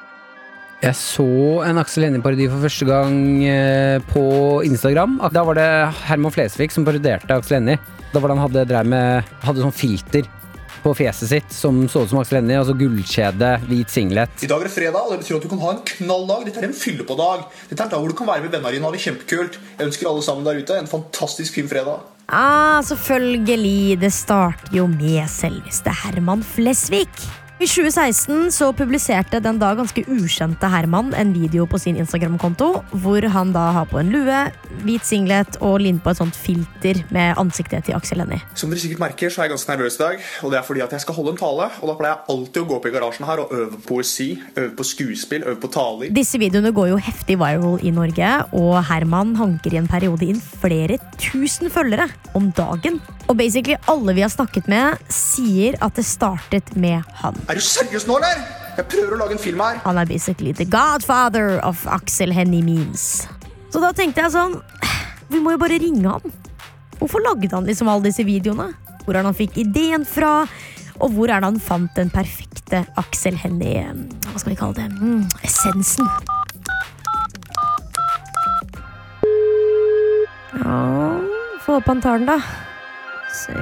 Jeg 0.78 0.94
så 0.94 1.24
en 1.66 1.80
Aksel 1.80 2.04
Hennie-parodi 2.06 2.44
for 2.46 2.62
første 2.62 2.86
gang 2.86 3.14
eh, 3.42 3.98
på 4.12 4.22
Instagram. 4.62 5.16
Da 5.34 5.42
var 5.42 5.58
det 5.58 5.70
Herman 6.06 6.30
Flesvig 6.30 6.70
som 6.70 6.84
parodierte 6.86 7.34
Aksel 7.34 7.56
Hennie. 7.58 7.80
Da 8.12 8.20
var 8.22 8.30
det 8.30 8.36
han 8.36 8.44
hadde, 8.44 8.62
drev 8.70 8.90
med, 8.92 9.32
hadde 9.42 9.64
sånn 9.64 9.74
filter 9.74 10.28
på 10.84 10.92
fjeset 10.94 11.32
sitt 11.32 11.50
som 11.50 11.80
så 11.90 12.04
ut 12.04 12.12
som 12.12 12.20
Aksel 12.22 12.38
Hennie. 12.38 12.60
Altså 12.60 12.76
gullkjede, 12.78 13.48
hvit 13.66 13.90
singlet. 13.90 14.38
I 14.46 14.50
dag 14.52 14.62
er 14.62 14.70
det 14.70 14.76
fredag, 14.76 15.00
og 15.02 15.16
det 15.16 15.24
betyr 15.24 15.40
at 15.40 15.48
du 15.48 15.50
kan 15.50 15.64
ha 15.64 15.72
en 15.74 15.82
knalldag. 15.90 16.46
Dette 16.46 16.62
er 16.62 16.68
en 16.68 16.78
fyllepådag. 16.84 17.42
Dette 17.72 17.80
er 17.80 17.84
en 17.88 17.92
dag 17.96 18.04
hvor 18.04 18.14
du 18.14 18.18
kan 18.22 18.30
være 18.30 18.46
med 18.46 18.54
vennene 18.54 18.74
dine 18.76 18.86
og 18.86 18.92
ha 18.92 18.94
det 18.94 19.02
kjempekult. 19.08 19.58
Jeg 19.80 19.90
ønsker 19.90 20.12
alle 20.12 20.24
sammen 20.28 20.46
der 20.46 20.62
ute 20.62 20.78
en 20.78 20.92
fantastisk 20.94 21.58
fin 21.58 21.74
fredag. 21.74 22.06
Ah, 22.30 22.78
selvfølgelig. 22.86 23.98
Det 23.98 24.14
starter 24.14 24.78
jo 24.78 24.86
med 24.94 25.26
selveste 25.34 25.98
Herman 26.04 26.46
Flesvig. 26.46 27.10
I 27.58 27.66
2016 27.66 28.52
så 28.54 28.68
publiserte 28.70 29.40
den 29.42 29.56
da 29.58 29.72
ganske 29.74 30.04
ukjente 30.14 30.68
Herman 30.70 31.08
en 31.18 31.32
video 31.34 31.64
på 31.66 31.80
sin 31.82 31.96
Instagram-konto, 31.98 32.68
hvor 33.02 33.26
han 33.34 33.50
da 33.50 33.64
har 33.74 33.88
på 33.90 33.98
en 33.98 34.12
lue, 34.14 34.36
hvit 34.84 35.02
singlet 35.02 35.58
og 35.58 35.80
linn 35.82 35.98
på 35.98 36.12
et 36.12 36.20
sånt 36.20 36.38
filter 36.38 37.00
med 37.10 37.34
ansiktet 37.42 37.88
til 37.88 37.98
Aksel 37.98 38.22
Hennie. 38.22 38.46
Som 38.54 38.70
dere 38.70 38.84
sikkert 38.84 39.02
merker, 39.02 39.34
så 39.34 39.42
er 39.42 39.48
jeg 39.48 39.56
ganske 39.56 39.74
nervøs 39.74 39.98
i 39.98 40.02
dag. 40.04 40.22
Og 40.46 40.54
det 40.54 40.60
er 40.60 40.68
fordi 40.70 40.86
at 40.86 40.94
jeg 40.94 41.02
skal 41.02 41.18
holde 41.18 41.34
en 41.34 41.42
tale. 41.42 41.68
Og 41.82 41.90
da 41.90 41.98
pleier 41.98 42.14
jeg 42.14 42.36
alltid 42.36 42.62
å 42.62 42.70
gå 42.70 42.78
opp 42.78 42.86
i 42.86 42.94
garasjen 42.94 43.26
her 43.32 43.42
og 43.42 43.58
øve 43.58 43.74
på 43.74 43.84
poesi, 43.90 44.30
øve 44.54 44.72
på 44.78 44.90
skuespill, 44.94 45.50
øve 45.50 45.58
på 45.58 45.74
taler. 45.74 46.14
Disse 46.14 46.38
videoene 46.38 46.70
går 46.78 46.92
jo 46.92 47.04
heftig 47.10 47.40
viral 47.42 47.82
i 47.82 47.90
Norge, 47.98 48.34
og 48.54 48.84
Herman 48.86 49.34
hanker 49.42 49.74
i 49.74 49.82
en 49.82 49.90
periode 49.90 50.30
inn 50.30 50.38
flere 50.62 51.02
tusen 51.18 51.74
følgere 51.74 52.06
om 52.38 52.52
dagen. 52.54 53.02
Og 53.28 53.36
basically 53.36 53.76
alle 53.92 54.14
vi 54.16 54.22
har 54.24 54.32
snakket 54.32 54.68
med, 54.72 54.96
sier 55.12 55.76
at 55.84 55.98
det 55.98 56.06
startet 56.08 56.72
med 56.80 57.04
han. 57.20 57.36
Er 57.48 57.58
du 57.58 57.64
seriøs 57.64 58.06
nå, 58.08 58.16
eller? 58.16 58.40
Jeg 58.78 58.86
prøver 58.88 59.16
å 59.16 59.18
lage 59.20 59.34
en 59.36 59.42
film 59.42 59.60
her. 59.60 59.80
Han 59.84 59.98
er 60.00 60.08
basically 60.08 60.54
the 60.56 60.64
godfather 60.64 61.58
of 61.66 61.82
Aksel 61.92 62.32
Hennie 62.32 62.62
Means. 62.64 63.26
Så 63.68 63.82
da 63.82 63.90
tenkte 63.92 64.22
jeg 64.24 64.32
sånn 64.32 64.54
Vi 65.28 65.42
må 65.44 65.52
jo 65.52 65.60
bare 65.60 65.76
ringe 65.82 66.08
han. 66.08 66.36
Hvorfor 66.96 67.20
lagde 67.20 67.50
han 67.52 67.66
liksom 67.68 67.90
alle 67.92 68.08
disse 68.08 68.24
videoene? 68.24 68.70
Hvor 69.04 69.12
er 69.12 69.20
det 69.20 69.28
han 69.28 69.36
fikk 69.36 69.58
ideen 69.60 70.06
fra? 70.08 70.46
Og 70.98 71.12
hvor 71.14 71.28
er 71.28 71.42
det 71.42 71.50
han 71.50 71.60
fant 71.62 71.92
den 71.98 72.08
perfekte 72.10 72.84
Aksel 72.98 73.36
Hennie 73.38 73.84
Hva 74.30 74.40
skal 74.40 74.54
vi 74.54 74.58
kalle 74.58 74.78
det? 74.78 74.88
Mm, 74.96 75.26
essensen. 75.46 76.08
Ja 80.58 80.80
Få 81.66 81.76
håpe 81.76 81.92
han 81.92 82.00
tar 82.00 82.22
den, 82.22 82.30
da. 82.30 82.67
Se 83.38 83.52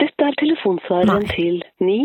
Dette 0.00 0.26
er 0.28 0.34
telefonsvareren 0.40 1.24
til 1.32 1.62
9 1.80 1.98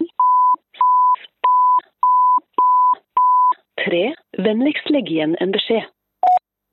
3. 3.81 4.01
Vennligst 4.45 4.91
legg 4.93 5.09
igjen 5.11 5.33
en 5.43 5.51
beskjed. 5.55 5.87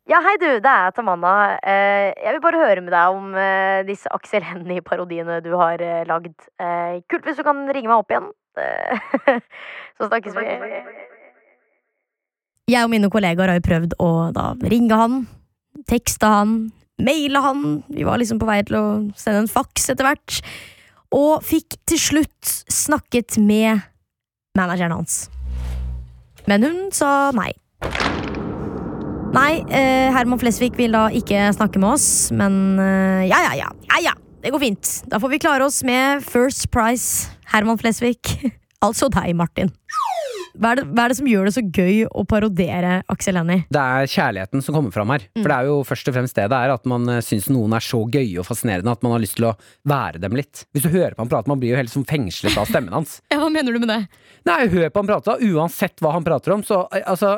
Ja, 0.09 0.21
hei 0.25 0.35
du, 0.41 0.47
det 0.65 0.73
er 0.73 0.93
Tamanna. 0.97 1.33
Eh, 1.61 2.13
Jeg 2.17 2.33
vil 2.37 2.43
bare 2.45 2.61
høre 2.63 2.81
med 2.85 2.93
deg 2.95 3.17
om 3.17 3.35
eh, 3.37 3.81
disse 3.89 4.09
Aksel 4.15 4.45
Hennie-parodiene 4.45 5.41
du 5.45 5.51
har 5.61 5.83
eh, 5.85 6.05
lagd. 6.09 6.37
Eh, 6.61 7.01
Kult 7.13 7.29
hvis 7.29 7.41
du 7.41 7.45
kan 7.45 7.65
ringe 7.69 7.91
meg 7.91 7.99
opp 7.99 8.13
igjen. 8.15 8.31
Så 9.99 10.09
snakkes 10.09 10.37
vi. 10.37 10.47
Jeg 12.69 12.85
og 12.85 12.93
mine 12.93 13.09
kollegaer 13.09 13.49
har 13.49 13.57
jo 13.57 13.65
prøvd 13.65 13.95
å 14.05 14.09
da 14.37 14.51
ringe 14.69 14.97
han, 15.01 15.23
tekste 15.89 16.29
han, 16.29 16.57
maile 17.01 17.41
han. 17.41 17.63
Vi 17.89 18.05
var 18.05 18.21
liksom 18.21 18.41
på 18.41 18.49
vei 18.49 18.61
til 18.69 18.77
å 18.77 18.87
sende 19.17 19.45
en 19.45 19.49
faks 19.49 19.89
etter 19.95 20.05
hvert. 20.05 20.41
Og 21.17 21.41
fikk 21.47 21.79
til 21.89 22.03
slutt 22.03 22.53
snakket 22.69 23.39
med 23.41 23.81
manageren 24.59 24.99
hans. 24.99 25.29
Men 26.49 26.67
hun 26.67 26.79
sa 26.93 27.31
nei. 27.37 27.55
Nei, 29.33 29.61
eh, 29.69 30.09
Herman 30.13 30.41
Flesvig 30.41 30.77
vil 30.77 30.97
da 30.97 31.09
ikke 31.13 31.51
snakke 31.57 31.81
med 31.81 31.95
oss, 31.95 32.29
men 32.33 32.79
eh, 32.81 33.27
ja, 33.29 33.43
ja, 33.45 33.51
ja, 33.61 33.69
ja, 33.91 33.99
ja, 34.09 34.15
det 34.45 34.53
går 34.55 34.63
fint. 34.63 34.93
Da 35.09 35.21
får 35.21 35.35
vi 35.35 35.41
klare 35.45 35.67
oss 35.69 35.83
med 35.85 36.25
First 36.25 36.71
Price, 36.73 37.29
Herman 37.53 37.81
Flesvig. 37.81 38.21
altså 38.85 39.11
deg, 39.13 39.37
Martin. 39.37 39.73
Hva 40.59 40.73
er, 40.73 40.81
det, 40.81 40.85
hva 40.91 41.05
er 41.05 41.13
det 41.13 41.17
som 41.21 41.29
gjør 41.31 41.47
det 41.47 41.53
så 41.55 41.63
gøy 41.63 42.01
å 42.11 42.25
parodiere 42.27 42.95
Aksel 43.13 43.37
Hennie? 43.39 43.63
Det 43.71 43.79
er 43.79 44.11
kjærligheten 44.11 44.65
som 44.65 44.75
kommer 44.75 44.95
fram 44.95 45.13
her. 45.15 45.23
Mm. 45.31 45.43
For 45.45 45.53
det 45.53 45.57
er 45.57 45.69
jo 45.69 45.77
først 45.87 46.11
og 46.11 46.17
fremst 46.17 46.39
det 46.39 46.47
det 46.51 46.59
er, 46.59 46.73
at 46.75 46.89
man 46.91 47.07
uh, 47.07 47.19
syns 47.23 47.47
noen 47.53 47.77
er 47.79 47.85
så 47.85 48.01
gøye 48.03 48.41
og 48.43 48.47
fascinerende 48.49 48.91
at 48.91 49.05
man 49.07 49.15
har 49.15 49.23
lyst 49.23 49.37
til 49.39 49.47
å 49.51 49.55
være 49.89 50.23
dem 50.25 50.35
litt. 50.39 50.65
Hvis 50.75 50.87
du 50.87 50.91
hører 50.91 51.15
på 51.15 51.23
han 51.23 51.31
prate, 51.31 51.51
man 51.53 51.63
blir 51.63 51.77
jo 51.77 51.79
helt 51.79 51.93
som 51.93 52.07
fengslet 52.09 52.59
av 52.59 52.67
stemmen 52.71 52.97
hans. 52.97 53.21
Ja, 53.33 53.39
hva 53.45 53.51
mener 53.55 53.75
du 53.75 53.79
med 53.83 53.93
det? 53.93 54.01
Nei, 54.49 54.59
hør 54.73 54.91
på 54.91 55.03
han 55.05 55.11
prate. 55.13 55.37
Uansett 55.47 56.03
hva 56.03 56.15
han 56.17 56.27
prater 56.27 56.57
om. 56.57 56.65
Så 56.67 56.81
eh, 56.91 57.05
altså, 57.07 57.37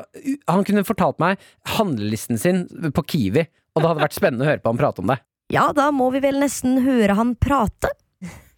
han 0.49 0.65
kunne 0.65 0.87
fortalt 0.89 1.21
meg 1.21 1.43
handlelisten 1.77 2.41
sin 2.41 2.65
på 2.97 3.05
Kiwi, 3.05 3.45
og 3.75 3.83
det 3.83 3.91
hadde 3.91 4.05
vært 4.07 4.17
spennende 4.17 4.47
å 4.47 4.51
høre 4.53 4.65
på 4.65 4.73
han 4.73 4.81
prate 4.81 5.05
om 5.05 5.13
det. 5.13 5.21
Ja, 5.53 5.69
da 5.77 5.91
må 5.93 6.09
vi 6.15 6.23
vel 6.25 6.41
nesten 6.41 6.81
høre 6.87 7.19
han 7.19 7.35
prate. 7.37 7.93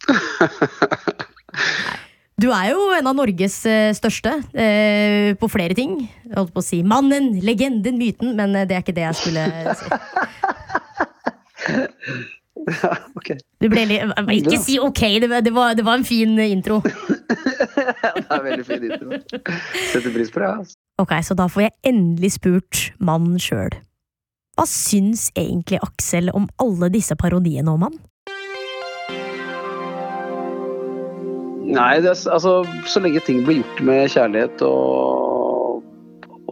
Du 2.41 2.49
er 2.49 2.71
jo 2.71 2.87
en 2.97 3.07
av 3.09 3.15
Norges 3.17 3.59
eh, 3.69 3.91
største 3.95 4.31
eh, 4.57 5.33
på 5.39 5.49
flere 5.51 5.75
ting. 5.77 5.99
Jeg 6.25 6.37
holdt 6.37 6.53
på 6.55 6.63
å 6.63 6.65
si 6.65 6.81
mannen, 6.87 7.33
legenden, 7.45 7.99
myten, 8.01 8.33
men 8.39 8.55
eh, 8.57 8.65
det 8.69 8.77
er 8.77 8.85
ikke 8.85 8.95
det 8.97 9.05
jeg 9.05 9.19
skulle 9.21 9.43
si. 9.77 9.87
Du 12.63 13.67
ble 13.71 13.83
litt 13.89 14.03
Ikke 14.37 14.59
si 14.61 14.77
ok, 14.79 15.01
det 15.23 15.29
var, 15.29 15.41
det 15.43 15.83
var, 15.83 15.97
en 15.97 16.05
fin 16.07 16.37
eh, 16.39 16.51
intro. 16.53 16.79
Det 16.83 18.27
er 18.29 18.37
en 18.37 18.45
veldig 18.45 18.65
fin 18.67 18.83
intro. 18.87 19.17
Setter 19.91 20.13
pris 20.13 20.31
på 20.31 20.41
det. 20.43 20.49
Altså. 20.49 20.77
Ok, 21.01 21.13
så 21.25 21.35
da 21.37 21.47
får 21.51 21.65
jeg 21.65 21.73
endelig 21.89 22.33
spurt 22.37 22.81
mannen 23.03 23.39
sjøl. 23.41 23.73
Hva 24.53 24.65
syns 24.69 25.29
egentlig 25.39 25.79
Aksel 25.83 26.29
om 26.35 26.45
alle 26.61 26.91
disse 26.93 27.17
parodiene 27.19 27.73
om 27.73 27.87
han? 27.87 27.95
Nei, 31.63 32.01
det 32.03 32.11
altså, 32.11 32.61
så 32.89 33.01
lenge 33.03 33.21
ting 33.23 33.43
blir 33.47 33.61
gjort 33.61 33.81
med 33.87 34.11
kjærlighet 34.11 34.63
og, 34.67 35.79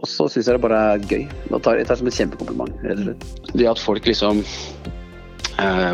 og 0.00 0.08
så 0.08 0.28
syns 0.30 0.48
jeg 0.48 0.56
det 0.56 0.64
bare 0.64 0.80
er 0.94 1.04
gøy. 1.10 1.26
Da 1.50 1.60
tar 1.60 1.78
jeg 1.78 1.88
det 1.90 1.98
som 2.00 2.08
et 2.08 2.16
kjempekompliment, 2.16 2.74
rett 2.86 3.04
og. 3.12 3.26
Det 3.52 3.68
at 3.68 3.82
folk 3.82 4.08
liksom 4.08 4.40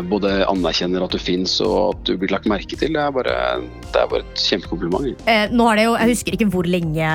både 0.09 0.31
anerkjenner 0.47 1.03
at 1.05 1.13
du 1.13 1.19
fins 1.21 1.57
og 1.65 1.77
at 1.93 2.03
du 2.07 2.13
blir 2.19 2.31
lagt 2.33 2.47
merke 2.49 2.77
til, 2.79 2.93
det 2.95 3.01
er 3.01 3.13
bare, 3.13 3.35
det 3.89 4.01
er 4.01 4.09
bare 4.11 4.23
et 4.23 4.43
kjempekompliment. 4.43 5.23
Eh, 5.29 5.51
nå 5.51 5.67
er 5.71 5.79
det 5.79 5.85
jo, 5.85 5.95
Jeg 5.99 6.13
husker 6.13 6.37
ikke 6.37 6.49
hvor 6.53 6.69
lenge 6.69 7.09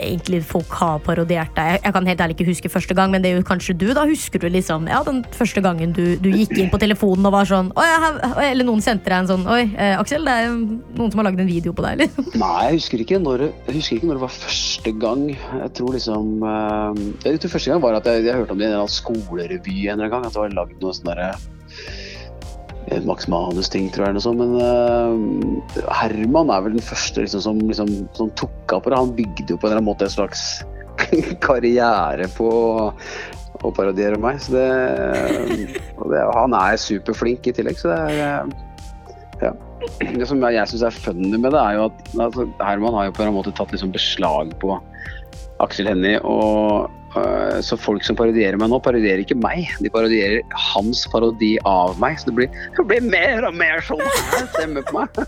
egentlig 0.00 0.42
folk 0.46 0.72
har 0.80 1.00
parodiert 1.04 1.52
deg. 1.56 1.76
Jeg, 1.76 1.82
jeg 1.84 1.96
kan 1.96 2.10
helt 2.10 2.24
ærlig 2.24 2.36
ikke 2.38 2.48
huske 2.50 2.72
første 2.72 2.96
gang, 2.96 3.12
men 3.14 3.24
det 3.24 3.32
er 3.32 3.40
jo 3.40 3.46
kanskje 3.46 3.76
du. 3.76 3.90
Da 3.96 4.06
husker 4.08 4.42
du 4.42 4.48
liksom 4.48 4.88
ja, 4.90 5.02
den 5.06 5.22
første 5.36 5.62
gangen 5.64 5.94
du, 5.96 6.16
du 6.20 6.30
gikk 6.32 6.56
inn 6.58 6.72
på 6.72 6.80
telefonen 6.82 7.28
og 7.28 7.36
var 7.36 7.48
sånn 7.48 7.70
jeg 7.80 8.50
Eller 8.50 8.66
noen 8.66 8.82
sendte 8.84 9.10
deg 9.10 9.22
en 9.22 9.30
sånn 9.30 9.46
Oi, 9.50 9.62
eh, 9.74 9.96
Aksel, 9.98 10.26
det 10.26 10.36
er 10.44 10.50
noen 10.52 11.12
som 11.12 11.22
har 11.22 11.30
lagd 11.30 11.42
en 11.42 11.50
video 11.50 11.74
på 11.76 11.84
deg, 11.84 12.00
eller? 12.00 12.32
Nei, 12.40 12.56
jeg 12.68 12.80
husker 12.80 13.04
ikke 13.04 13.20
når, 13.22 13.46
jeg 13.68 13.76
husker 13.76 13.98
ikke 13.98 14.10
når 14.10 14.20
det 14.20 14.24
var 14.24 14.34
første 14.34 14.94
gang. 15.04 15.24
Jeg 15.34 15.72
tror 15.78 15.96
liksom 15.96 16.44
eh, 16.50 17.04
Jeg 17.26 17.42
tror 17.44 17.56
første 17.56 17.72
gang 17.72 17.84
var 17.84 18.00
at 18.00 18.10
jeg, 18.10 18.26
jeg 18.28 18.42
hørte 18.42 18.56
om 18.56 18.60
det 18.60 18.70
i 18.70 18.76
en 18.76 18.92
skolerevy 19.00 19.78
en 19.92 20.04
gang. 20.06 20.26
At 20.26 20.34
det 20.34 20.44
var 20.44 20.60
lagd 20.62 20.78
noe 20.82 20.96
sånn 20.96 21.10
derre 21.12 21.32
eh, 21.34 21.48
Max 23.06 23.28
Manus-ting, 23.30 23.90
tror 23.94 24.08
jeg. 24.08 24.16
Noe. 24.16 24.34
Men 24.38 24.54
uh, 24.58 25.92
Herman 26.00 26.50
er 26.50 26.64
vel 26.64 26.76
den 26.78 26.84
første 26.84 27.22
liksom, 27.22 27.44
som, 27.44 27.60
liksom, 27.70 27.92
som 28.18 28.32
tok 28.40 28.74
av 28.74 28.84
på 28.84 28.92
det. 28.92 28.98
Han 28.98 29.14
bygde 29.18 29.54
jo 29.54 29.58
på 29.58 29.68
en 29.68 29.72
eller 29.72 29.82
annen 29.82 29.90
måte 29.92 30.08
en 30.08 30.16
slags 30.16 30.44
karriere 31.46 32.28
på 32.34 32.50
å 33.60 33.72
parodiere 33.76 34.18
meg. 34.20 34.40
Så 34.42 34.56
det, 34.56 34.66
det, 36.10 36.22
han 36.34 36.56
er 36.56 36.80
superflink 36.80 37.46
i 37.46 37.54
tillegg, 37.56 37.78
så 37.78 37.92
det 37.92 37.98
er 38.08 38.22
eh, 38.26 38.54
ja. 39.46 39.56
Det 40.00 40.26
som 40.28 40.42
jeg, 40.44 40.68
syns 40.68 40.82
er 40.84 40.96
funny 41.06 41.38
med 41.38 41.54
det, 41.54 41.60
er 41.60 41.78
jo 41.78 41.86
at 41.88 42.00
altså, 42.26 42.44
Herman 42.60 42.96
har 42.98 43.08
jo 43.08 43.14
på 43.16 43.24
en 43.24 43.36
måte 43.36 43.52
tatt 43.56 43.72
liksom 43.72 43.94
beslag 43.94 44.52
på 44.60 44.74
Aksel 45.64 45.88
Hennie. 45.88 46.20
Og 46.20 46.90
så 47.64 47.76
folk 47.80 48.04
som 48.06 48.16
parodierer 48.18 48.58
meg 48.60 48.70
nå, 48.70 48.78
parodierer 48.82 49.24
ikke 49.24 49.38
meg. 49.38 49.66
De 49.82 49.90
parodierer 49.92 50.44
hans 50.70 51.02
parodi 51.10 51.56
av 51.66 51.98
meg. 52.02 52.18
Så 52.20 52.30
det 52.30 52.36
blir, 52.36 52.60
det 52.76 52.86
blir 52.86 53.02
mer 53.02 53.46
og 53.48 53.56
mer 53.58 53.82
sånn 53.84 54.02
stemme 54.52 54.84
på 54.86 55.00
meg. 55.00 55.08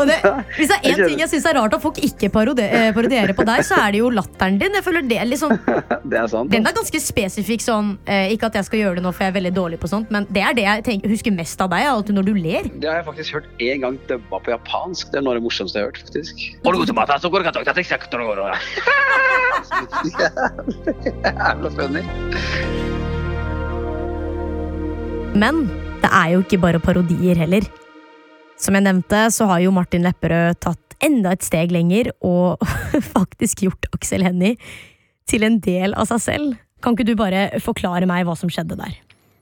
Og 0.00 0.06
det, 0.08 0.16
hvis 0.56 0.70
det 0.70 0.76
er 0.78 0.84
én 0.92 1.00
ting 1.02 1.20
jeg 1.20 1.30
syns 1.32 1.46
er 1.50 1.56
rart 1.58 1.74
at 1.76 1.82
folk 1.82 1.98
ikke 2.00 2.28
eh, 2.30 2.32
parodierer 2.94 3.34
på 3.36 3.44
deg, 3.48 3.64
så 3.66 3.74
er 3.82 3.88
det 3.92 4.00
jo 4.00 4.08
latteren 4.14 4.56
din. 4.60 4.76
Jeg 4.78 4.84
føler 4.86 5.02
det 5.04 5.20
liksom 5.28 5.50
Det 6.10 6.16
er 6.16 6.28
sant. 6.30 6.50
Den 6.52 6.66
er 6.66 6.74
ganske 6.76 7.00
spesifikk 7.02 7.62
sånn 7.64 7.92
eh, 8.08 8.32
Ikke 8.34 8.48
at 8.48 8.56
jeg 8.58 8.66
skal 8.68 8.78
gjøre 8.80 8.96
det 9.00 9.04
nå, 9.04 9.10
for 9.14 9.26
jeg 9.26 9.32
er 9.34 9.36
veldig 9.36 9.54
dårlig 9.56 9.78
på 9.82 9.90
sånt, 9.90 10.08
men 10.14 10.22
det 10.32 10.42
er 10.46 10.56
det 10.56 10.64
jeg 10.66 10.86
tenker, 10.86 11.12
husker 11.12 11.34
mest 11.34 11.60
av 11.60 11.68
deg, 11.74 11.82
alltid 11.90 12.14
når 12.16 12.24
du 12.30 12.34
ler. 12.38 12.62
Det 12.80 12.88
har 12.88 12.96
jeg 13.00 13.06
faktisk 13.10 13.30
hørt 13.38 13.48
én 13.66 13.78
gang 13.84 13.94
dubba 14.08 14.36
på 14.46 14.54
japansk. 14.54 15.10
Det 15.10 15.18
er 15.20 15.26
noe 15.26 15.34
av 15.34 15.40
det 15.40 15.46
morsomste 15.48 15.76
jeg 15.80 15.84
har 15.84 15.90
hørt, 15.90 16.00
faktisk. 16.06 16.34
Jævla 20.20 21.70
funny. 21.76 22.02
Men 25.40 25.64
det 26.02 26.10
er 26.10 26.32
jo 26.34 26.42
ikke 26.44 26.60
bare 26.62 26.82
parodier 26.82 27.38
heller. 27.38 27.66
Som 28.60 28.76
jeg 28.76 28.84
nevnte, 28.84 29.26
så 29.32 29.46
har 29.48 29.62
jo 29.64 29.72
Martin 29.72 30.04
Lepperød 30.04 30.58
tatt 30.60 30.96
enda 31.04 31.32
et 31.32 31.44
steg 31.46 31.72
lenger 31.72 32.10
og 32.20 32.60
faktisk 33.16 33.64
gjort 33.64 33.88
Aksel 33.96 34.24
Hennie 34.26 34.58
til 35.30 35.46
en 35.46 35.60
del 35.64 35.94
av 35.96 36.10
seg 36.10 36.24
selv. 36.24 36.58
Kan 36.84 36.96
ikke 36.96 37.08
du 37.08 37.14
bare 37.18 37.48
forklare 37.62 38.08
meg 38.08 38.26
hva 38.28 38.36
som 38.36 38.52
skjedde 38.52 38.76
der? 38.80 38.96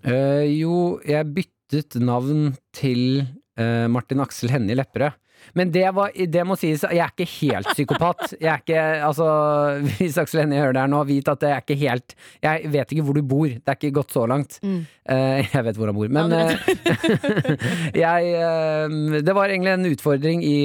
Uh, 0.07 0.47
jo, 0.47 0.99
jeg 1.07 1.27
byttet 1.35 1.99
navn 2.03 2.53
til 2.77 3.25
eh, 3.59 3.87
Martin 3.91 4.23
Aksel 4.25 4.53
Hennie 4.55 4.79
Lepperød. 4.79 5.17
Men 5.57 5.71
det, 5.73 5.85
var, 5.95 6.13
det 6.13 6.45
må 6.47 6.57
sies, 6.59 6.83
jeg 6.83 7.01
er 7.03 7.13
ikke 7.13 7.29
helt 7.39 7.71
psykopat. 7.73 8.35
Jeg 8.37 8.51
er 8.53 8.63
ikke, 8.63 8.83
altså, 9.07 9.29
hvis 9.99 10.19
Aksel 10.21 10.43
Hennie 10.43 10.61
hører 10.61 10.77
det 10.77 10.85
her 10.85 10.93
nå, 10.93 11.03
vit 11.09 11.31
at 11.31 11.47
jeg 11.47 11.55
er 11.55 11.65
ikke 11.65 11.79
helt 11.81 12.17
Jeg 12.45 12.73
vet 12.75 12.93
ikke 12.95 13.07
hvor 13.07 13.19
du 13.19 13.23
bor. 13.23 13.49
Det 13.49 13.73
er 13.73 13.79
ikke 13.79 13.95
gått 14.01 14.15
så 14.17 14.27
langt. 14.31 14.59
Mm. 14.63 14.83
Uh, 15.09 15.39
jeg 15.47 15.65
vet 15.69 15.81
hvor 15.81 15.91
han 15.91 15.99
bor. 15.99 16.13
Men 16.19 16.35
Ja, 16.35 16.45
eh, 16.51 17.97
jeg 18.05 18.35
uh, 18.37 19.19
Det 19.25 19.37
var 19.37 19.49
egentlig 19.49 19.75
en 19.77 19.91
utfordring 19.93 20.45
i 20.45 20.59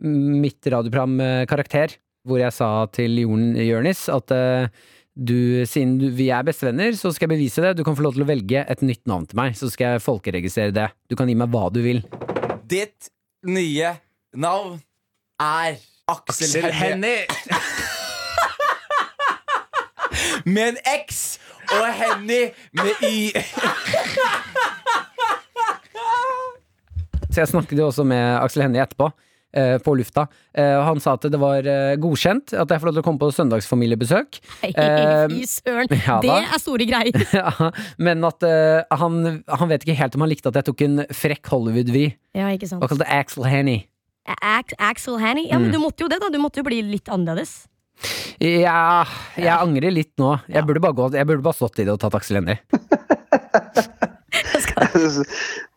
mitt 0.00 0.66
radioprogram 0.66 1.18
Karakter, 1.48 1.94
hvor 2.26 2.40
jeg 2.40 2.52
sa 2.54 2.70
til 2.92 3.22
Jørnis 3.22 4.08
at 4.12 4.34
du, 5.14 5.66
siden 5.66 5.98
du, 6.00 6.08
vi 6.14 6.28
er 6.32 6.44
bestevenner, 6.46 6.94
så 6.96 7.10
skal 7.14 7.26
jeg 7.28 7.34
bevise 7.36 7.62
det. 7.64 7.76
Du 7.78 7.84
kan 7.86 7.96
få 7.98 8.04
lov 8.06 8.14
til 8.16 8.24
å 8.24 8.28
velge 8.28 8.62
et 8.62 8.82
nytt 8.86 9.02
navn 9.10 9.26
til 9.28 9.36
meg, 9.40 9.56
så 9.58 9.70
skal 9.72 9.96
jeg 9.96 10.04
folkeregistrere 10.04 10.74
det. 10.76 10.88
Du 11.10 11.16
kan 11.18 11.28
gi 11.28 11.36
meg 11.38 11.50
hva 11.52 11.68
du 11.72 11.80
vil. 11.84 12.02
Ditt 12.70 13.10
nye 13.46 13.96
navn 14.38 14.78
er 15.40 15.80
Aksel, 16.10 16.46
Aksel 16.46 16.70
Hennie. 16.74 17.26
med 20.54 20.68
en 20.68 20.78
X 21.00 21.38
og 21.76 21.86
Hennie 21.94 22.52
med 22.76 22.92
Y. 23.04 23.32
Så 27.30 27.44
jeg 27.44 27.48
snakket 27.52 27.78
jo 27.78 27.86
også 27.86 28.02
med 28.06 28.24
Aksel 28.42 28.64
Hennie 28.64 28.82
etterpå. 28.82 29.10
Eh, 29.54 29.76
På 29.84 29.94
lufta. 29.98 30.26
Eh, 30.54 30.76
Han 30.86 31.00
sa 31.00 31.14
at 31.18 31.26
det 31.30 31.38
var 31.40 31.66
eh, 31.66 31.96
godkjent 32.00 32.52
at 32.54 32.68
jeg 32.70 32.80
får 32.82 32.90
lov 32.90 32.94
til 32.98 33.02
å 33.02 33.06
komme 33.08 33.22
på 33.22 33.30
søndagsfamiliebesøk. 33.38 34.40
Eh, 34.70 35.26
Fy 35.30 35.42
søren, 35.48 35.90
ja 36.06 36.18
det 36.22 36.36
er 36.38 36.58
store 36.62 36.86
greier. 36.88 37.24
ja, 37.40 37.70
men 37.98 38.24
at 38.28 38.44
han, 39.00 39.42
han 39.48 39.68
vet 39.72 39.84
ikke 39.86 39.98
helt 39.98 40.14
om 40.18 40.24
han 40.26 40.30
likte 40.32 40.48
at 40.52 40.60
jeg 40.60 40.68
tok 40.70 40.84
en 40.86 41.02
frekk 41.14 41.50
Hollywood-vy 41.52 42.06
Ja, 42.38 42.48
ikke 42.54 42.68
sant. 42.70 42.82
og 42.84 42.92
kalte 42.92 43.08
Axel 43.10 43.44
Hanny. 43.50 43.80
Axel 44.80 45.18
Hanny? 45.18 45.48
Ja, 45.50 45.58
men 45.58 45.70
Mm. 45.70 45.74
du 45.74 45.82
måtte 45.82 46.04
jo 46.04 46.08
det, 46.12 46.20
da. 46.22 46.28
Du 46.30 46.38
måtte 46.38 46.60
jo 46.62 46.66
bli 46.66 46.80
litt 46.86 47.08
annerledes. 47.10 47.64
Ja, 48.40 49.04
jeg 49.36 49.50
angrer 49.52 49.92
litt 49.92 50.12
nå. 50.20 50.36
Jeg 50.48 50.64
burde 50.68 50.80
bare, 50.80 50.96
gå, 50.96 51.08
jeg 51.12 51.26
burde 51.28 51.42
bare 51.44 51.58
stått 51.58 51.82
i 51.82 51.84
det 51.84 51.92
og 51.92 52.00
tatt 52.00 52.14
Axel 52.16 52.38
Hennie. 52.40 52.60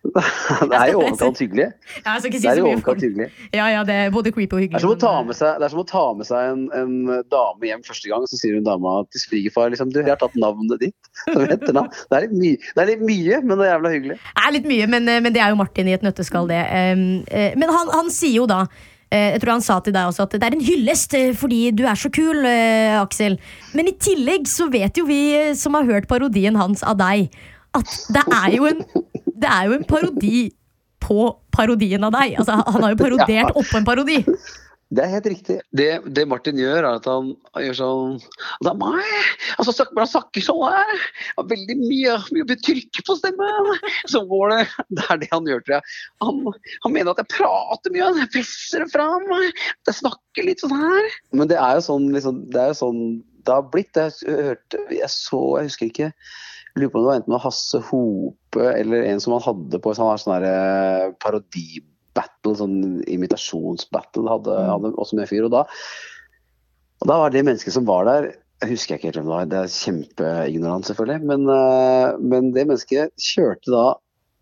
Det 0.69 0.75
er 0.77 0.91
i 0.91 0.95
overkant 1.00 1.39
hyggelig. 1.39 1.69
Ja, 2.03 2.17
si 2.19 2.29
Det 2.33 2.41
er 2.51 2.60
i 2.60 2.63
overkant 2.65 3.01
hyggelig. 3.05 3.27
Ja, 3.55 3.69
ja, 3.72 3.83
det 3.88 3.95
er 3.95 4.12
både 4.13 4.33
creepy 4.36 4.51
og 4.51 4.60
Det 4.60 4.65
er 4.65 4.67
hyggelig. 4.67 4.81
som 4.83 4.91
å 4.93 5.00
ta 5.00 5.13
med 5.24 5.38
seg, 5.39 5.60
det 5.62 5.67
er 5.69 5.74
som 5.74 5.81
å 5.83 5.88
ta 5.89 6.03
med 6.19 6.27
seg 6.27 6.50
en, 6.51 6.63
en 6.75 7.24
dame 7.31 7.69
hjem 7.69 7.86
første 7.88 8.12
gang, 8.12 8.25
og 8.25 8.31
så 8.31 8.39
sier 8.41 8.57
hun 8.60 8.67
dama 8.67 8.98
til 9.15 9.24
svigerfar 9.24 9.72
liksom, 9.74 9.93
du, 9.95 10.01
jeg 10.03 10.12
har 10.12 10.19
tatt 10.22 10.36
navnet 10.39 10.81
ditt. 10.83 11.12
som 11.24 11.43
etternavn. 11.48 11.91
Det 12.12 12.17
er 12.19 12.25
litt 12.27 12.36
mye, 12.43 12.57
det 12.75 12.81
er 12.83 12.89
litt 12.93 13.05
mye 13.07 13.41
men 13.43 13.57
det 13.57 13.65
er 13.67 13.72
jævla 13.77 13.93
hyggelig. 13.95 14.17
Det 14.24 14.43
er 14.48 14.55
litt 14.57 14.67
mye, 14.74 14.88
men, 14.98 15.07
eh, 15.13 15.22
men 15.24 15.33
det 15.36 15.41
er 15.45 15.53
jo 15.53 15.60
Martin 15.63 15.88
i 15.89 15.95
et 15.95 16.03
nøtteskall, 16.05 16.50
det. 16.51 16.60
Eh, 16.67 17.53
Men 17.55 17.69
han, 17.72 17.89
han 17.93 18.12
sier 18.13 18.36
jo 18.41 18.45
da 18.50 18.63
eh, 19.13 19.33
jeg 19.36 19.41
tror 19.43 19.55
han 19.55 19.63
sa 19.65 19.79
til 19.86 19.93
deg 19.95 20.10
også 20.12 20.25
at 20.27 20.36
det 20.36 20.48
er 20.48 20.55
en 20.57 20.63
hyllest 20.67 21.13
eh, 21.17 21.31
fordi 21.38 21.63
du 21.77 21.83
er 21.88 21.98
så 22.00 22.12
kul, 22.13 22.43
eh, 22.50 22.93
Aksel. 23.00 23.39
Men 23.77 23.89
i 23.91 23.95
tillegg 24.01 24.48
så 24.51 24.67
vet 24.74 24.98
jo 25.00 25.07
vi 25.10 25.22
eh, 25.38 25.51
som 25.57 25.75
har 25.79 25.88
hørt 25.89 26.10
parodien 26.12 26.57
hans 26.60 26.83
av 26.83 27.00
deg, 27.01 27.29
at 27.74 27.93
det 28.13 28.22
er 28.29 28.53
jo 28.60 28.67
en, 28.69 28.83
det 29.27 29.49
er 29.49 29.69
jo 29.69 29.77
en 29.79 29.87
parodi 29.87 30.41
på 31.03 31.23
parodien 31.53 32.03
av 32.07 32.13
deg. 32.15 32.37
Altså, 32.39 32.59
han 32.63 32.83
har 32.85 32.93
jo 32.93 33.01
parodert 33.01 33.31
Ja. 33.33 33.47
oppå 33.51 33.79
en 33.79 33.87
parodi. 33.87 34.19
Det 34.93 35.01
er 35.01 35.09
helt 35.09 35.25
riktig. 35.25 35.55
Det, 35.73 35.87
det 36.13 36.23
Martin 36.29 36.59
gjør, 36.61 36.83
er 36.85 36.99
at 36.99 37.07
han 37.09 37.31
gjør 37.57 37.77
sånn 37.79 38.11
Det 38.61 38.69
er 38.69 38.75
meg! 38.77 39.07
Altså, 39.57 39.73
snakker, 39.73 39.97
han 40.03 40.11
snakker 40.11 40.45
sånn 40.45 40.61
her. 40.69 41.01
Har 41.39 41.47
Veldig 41.49 41.77
mye, 41.79 42.17
mye 42.35 42.57
trykk 42.61 43.01
på 43.07 43.15
stemmen. 43.17 43.71
Så 44.11 44.21
går 44.29 44.53
det 44.53 44.59
Det 44.99 45.07
er 45.09 45.21
det 45.23 45.31
han 45.33 45.49
gjør, 45.49 45.63
tror 45.65 45.75
jeg. 45.79 45.97
Han, 46.21 46.43
han 46.85 46.93
mener 46.93 47.15
at 47.15 47.23
jeg 47.23 47.31
prater 47.33 47.95
mye, 47.95 48.11
jeg 48.21 48.31
presser 48.37 48.85
det 48.85 48.91
fram. 48.93 49.25
Jeg 49.33 49.97
snakker 49.97 50.45
litt 50.51 50.61
sånn 50.61 50.77
her. 50.77 51.11
Men 51.33 51.49
det 51.49 51.57
er 51.57 51.79
jo 51.79 51.87
sånn, 51.89 52.11
liksom, 52.13 52.43
det 52.53 52.61
er 52.61 52.73
jo 52.75 52.81
sånn 52.85 53.03
det 53.43 53.51
har 53.57 53.65
blitt. 53.73 53.97
Jeg 53.97 54.37
hørte 54.45 54.85
Jeg 54.93 55.09
så, 55.11 55.41
jeg 55.59 55.71
husker 55.71 55.89
ikke 55.89 56.13
lurer 56.75 56.91
på 56.91 56.99
om 56.99 57.03
det 57.03 57.09
var 57.09 57.19
enten 57.19 57.33
med 57.33 57.43
Hasse 57.43 57.81
Hope 57.89 58.69
eller 58.69 59.07
en 59.09 59.21
som 59.21 59.35
han 59.35 59.45
hadde 59.45 59.81
på 59.83 59.93
sånn, 59.97 60.21
sånn 60.21 60.35
der, 60.37 60.47
eh, 60.49 61.11
parodibattle, 61.23 62.55
sånn 62.59 62.77
imitasjonsbattle, 63.11 64.25
hadde, 64.29 64.57
hadde 64.69 64.93
også 64.97 65.17
med 65.17 65.27
en 65.27 65.31
fyr. 65.33 65.47
Og 65.49 65.53
da, 65.53 65.65
og 67.03 67.11
da 67.11 67.19
var 67.21 67.33
det 67.33 67.45
mennesket 67.45 67.75
som 67.75 67.89
var 67.89 68.09
der 68.09 68.31
jeg 68.63 68.77
husker 68.77 68.95
ikke 68.95 69.09
helt 69.09 69.17
hvem 69.19 69.25
det 69.27 69.33
var, 69.33 69.47
det 69.51 69.57
er 69.59 69.73
kjempeignorant 69.73 70.87
selvfølgelig. 70.87 71.27
Men, 71.27 71.41
eh, 71.51 72.19
men 72.23 72.51
det 72.55 72.63
mennesket 72.69 73.11
kjørte 73.19 73.73
da 73.73 73.87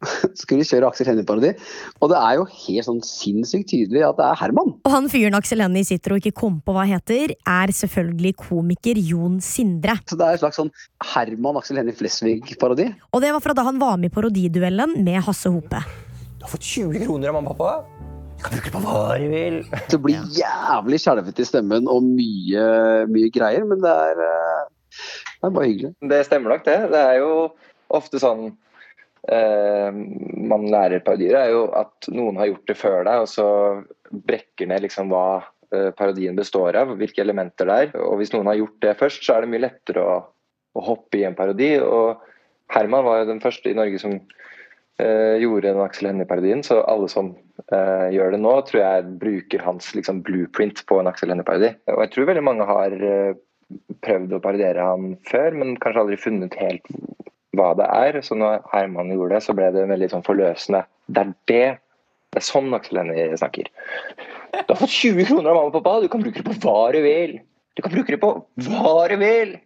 skulle 0.41 0.65
kjøre 0.67 0.89
Aksel 0.89 1.09
Hennie-parodi. 1.11 1.53
Og 2.01 2.11
det 2.11 2.19
er 2.19 2.37
jo 2.39 2.45
helt 2.49 2.87
sånn 2.87 3.01
sinnssykt 3.05 3.69
tydelig 3.71 4.03
at 4.07 4.19
det 4.19 4.27
er 4.27 4.39
Herman. 4.41 4.73
Og 4.85 4.93
han 4.93 5.09
fyren 5.11 5.37
Aksel 5.37 5.63
Hennie 5.63 5.87
sitter 5.87 6.15
og 6.15 6.21
ikke 6.21 6.39
kom 6.43 6.59
på 6.65 6.75
hva 6.75 6.85
heter, 6.89 7.35
er 7.39 7.75
selvfølgelig 7.75 8.35
komiker 8.41 8.99
Jon 9.01 9.39
Sindre. 9.45 9.97
Så 10.09 10.19
det 10.19 10.27
er 10.27 10.37
en 10.37 10.43
slags 10.43 10.61
sånn 10.61 10.71
Herman 11.13 11.59
Aksel 11.61 11.81
Hennie 11.81 11.97
Flesvig-parodi. 11.97 12.91
Og 13.11 13.23
det 13.23 13.33
var 13.35 13.43
fra 13.43 13.57
da 13.57 13.67
han 13.67 13.81
var 13.81 13.99
med 14.01 14.11
i 14.11 14.15
parodiduellen 14.15 14.97
med 15.05 15.21
Hasse 15.27 15.51
Hope. 15.53 15.83
Du 16.41 16.47
har 16.47 16.53
fått 16.55 16.65
20 16.65 17.05
kroner 17.05 17.29
av 17.29 17.37
mamma 17.37 17.53
og 17.53 17.59
pappa. 17.59 18.01
Du 18.41 18.47
kan 18.47 18.55
bruke 18.55 18.71
det 18.71 18.73
på 18.73 18.79
hva 18.81 19.17
du 19.21 19.27
vil. 19.29 19.57
Det 19.91 19.99
blir 20.01 20.31
jævlig 20.33 20.97
skjelvete 21.03 21.43
i 21.43 21.45
stemmen 21.45 21.89
og 21.91 22.01
mye, 22.01 22.63
mye 23.13 23.29
greier, 23.33 23.67
men 23.69 23.83
det 23.83 23.91
er, 23.91 24.21
eh, 24.25 24.63
det 25.37 25.45
er 25.45 25.53
bare 25.53 25.67
hyggelig. 25.69 25.91
Det 26.09 26.23
stemmer 26.25 26.55
nok, 26.55 26.65
det. 26.65 26.79
Det 26.89 27.03
er 27.11 27.19
jo 27.21 27.35
ofte 27.93 28.21
sånn 28.23 28.49
man 29.29 30.63
lærer 30.73 31.03
parodier, 31.05 31.35
er 31.37 31.51
jo 31.53 31.65
at 31.77 32.07
noen 32.09 32.39
har 32.41 32.49
gjort 32.49 32.71
det 32.71 32.77
før 32.79 33.03
deg, 33.05 33.21
og 33.21 33.29
så 33.29 33.45
brekker 34.11 34.69
ned 34.69 34.85
liksom 34.85 35.11
hva 35.11 35.43
eh, 35.73 35.91
parodien 35.97 36.37
består 36.37 36.77
av, 36.79 36.95
hvilke 36.99 37.23
elementer 37.23 37.69
det 37.69 37.77
er. 37.85 37.95
Og 38.01 38.19
hvis 38.21 38.33
noen 38.35 38.49
har 38.51 38.59
gjort 38.59 38.79
det 38.83 38.97
først, 38.99 39.23
så 39.25 39.35
er 39.35 39.45
det 39.45 39.53
mye 39.53 39.65
lettere 39.67 40.03
å, 40.03 40.17
å 40.73 40.85
hoppe 40.85 41.21
i 41.21 41.25
en 41.27 41.37
parodi. 41.37 41.73
Og 41.83 42.21
Herman 42.73 43.05
var 43.07 43.21
jo 43.21 43.31
den 43.33 43.43
første 43.43 43.71
i 43.71 43.77
Norge 43.77 44.01
som 44.01 44.17
eh, 44.17 45.37
gjorde 45.43 45.69
den 45.69 45.85
Aksel 45.85 46.11
Hennie-parodien, 46.11 46.65
så 46.65 46.81
alle 46.89 47.09
som 47.11 47.33
eh, 47.67 48.09
gjør 48.15 48.35
det 48.35 48.41
nå, 48.43 48.57
tror 48.67 48.83
jeg 48.83 49.15
bruker 49.21 49.65
hans 49.67 49.93
liksom, 49.97 50.23
blueprint 50.27 50.83
på 50.89 50.99
en 51.01 51.11
Aksel 51.11 51.33
Hennie-parodi. 51.33 51.73
Og 51.93 52.05
jeg 52.05 52.15
tror 52.15 52.31
veldig 52.31 52.47
mange 52.47 52.67
har 52.69 52.97
eh, 52.99 53.39
prøvd 54.03 54.35
å 54.35 54.43
parodiere 54.43 54.87
han 54.91 55.13
før, 55.29 55.55
men 55.61 55.77
kanskje 55.79 56.05
aldri 56.05 56.19
funnet 56.19 56.57
helt 56.59 56.89
hva 57.57 57.71
det 57.77 57.87
er. 57.87 58.19
Så 58.25 58.37
når 58.37 58.61
Herman 58.71 59.11
gjorde 59.13 59.35
det, 59.35 59.45
så 59.45 59.55
ble 59.57 59.71
det 59.75 59.87
veldig 59.89 60.11
sånn 60.13 60.27
forløsende. 60.27 60.85
Det 61.07 61.23
er 61.23 61.33
det. 61.51 61.65
Det 62.31 62.39
er 62.39 62.47
sånn 62.47 62.71
Aksel 62.75 63.01
Hennie 63.01 63.39
snakker. 63.39 63.67
Du 64.55 64.71
har 64.71 64.79
fått 64.79 64.93
20 64.93 65.27
kroner 65.27 65.51
av 65.51 65.57
mamma 65.57 65.71
og 65.71 65.75
pappa, 65.79 65.97
du 66.03 66.07
kan 66.11 66.23
bruke 66.23 66.39
det 66.39 66.47
på 66.47 66.55
hva 66.63 66.91
du 66.95 67.01
vil. 67.03 67.35
Du 67.75 67.83
kan 67.83 67.91
bruke 67.91 68.13
det 68.13 68.21
på 68.21 68.31
hva 68.67 68.95
du 69.11 69.17
vil. 69.19 69.57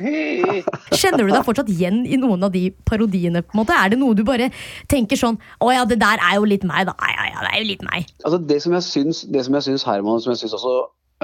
Kjenner 0.00 1.20
du 1.20 1.30
deg 1.30 1.44
fortsatt 1.44 1.68
igjen 1.70 2.00
i 2.08 2.16
noen 2.16 2.46
av 2.46 2.54
de 2.54 2.70
parodiene? 2.88 3.42
på 3.44 3.54
en 3.54 3.60
måte? 3.60 3.76
Er 3.76 3.92
det 3.92 3.98
noe 4.00 4.16
du 4.16 4.22
bare 4.24 4.48
tenker 4.88 5.20
sånn 5.20 5.36
Å 5.60 5.68
ja, 5.68 5.82
det 5.84 5.98
der 6.00 6.22
er 6.22 6.38
jo 6.38 6.48
litt 6.48 6.64
meg, 6.64 6.86
da. 6.88 6.94
Ja, 7.12 7.26
ja, 7.28 7.44
det 7.44 7.50
er 7.52 7.60
jo 7.60 7.68
litt 7.68 7.84
meg. 7.86 8.08
Altså 8.24 8.40
det 8.40 8.58
som 8.64 8.74
jeg 8.78 8.86
syns, 8.88 9.22
det 9.28 9.44
som 9.44 9.58
jeg 9.58 9.68
syns 9.68 9.86
Herman, 9.86 10.22
som 10.24 10.32
jeg 10.32 10.42
syns 10.42 10.56
også 10.56 10.74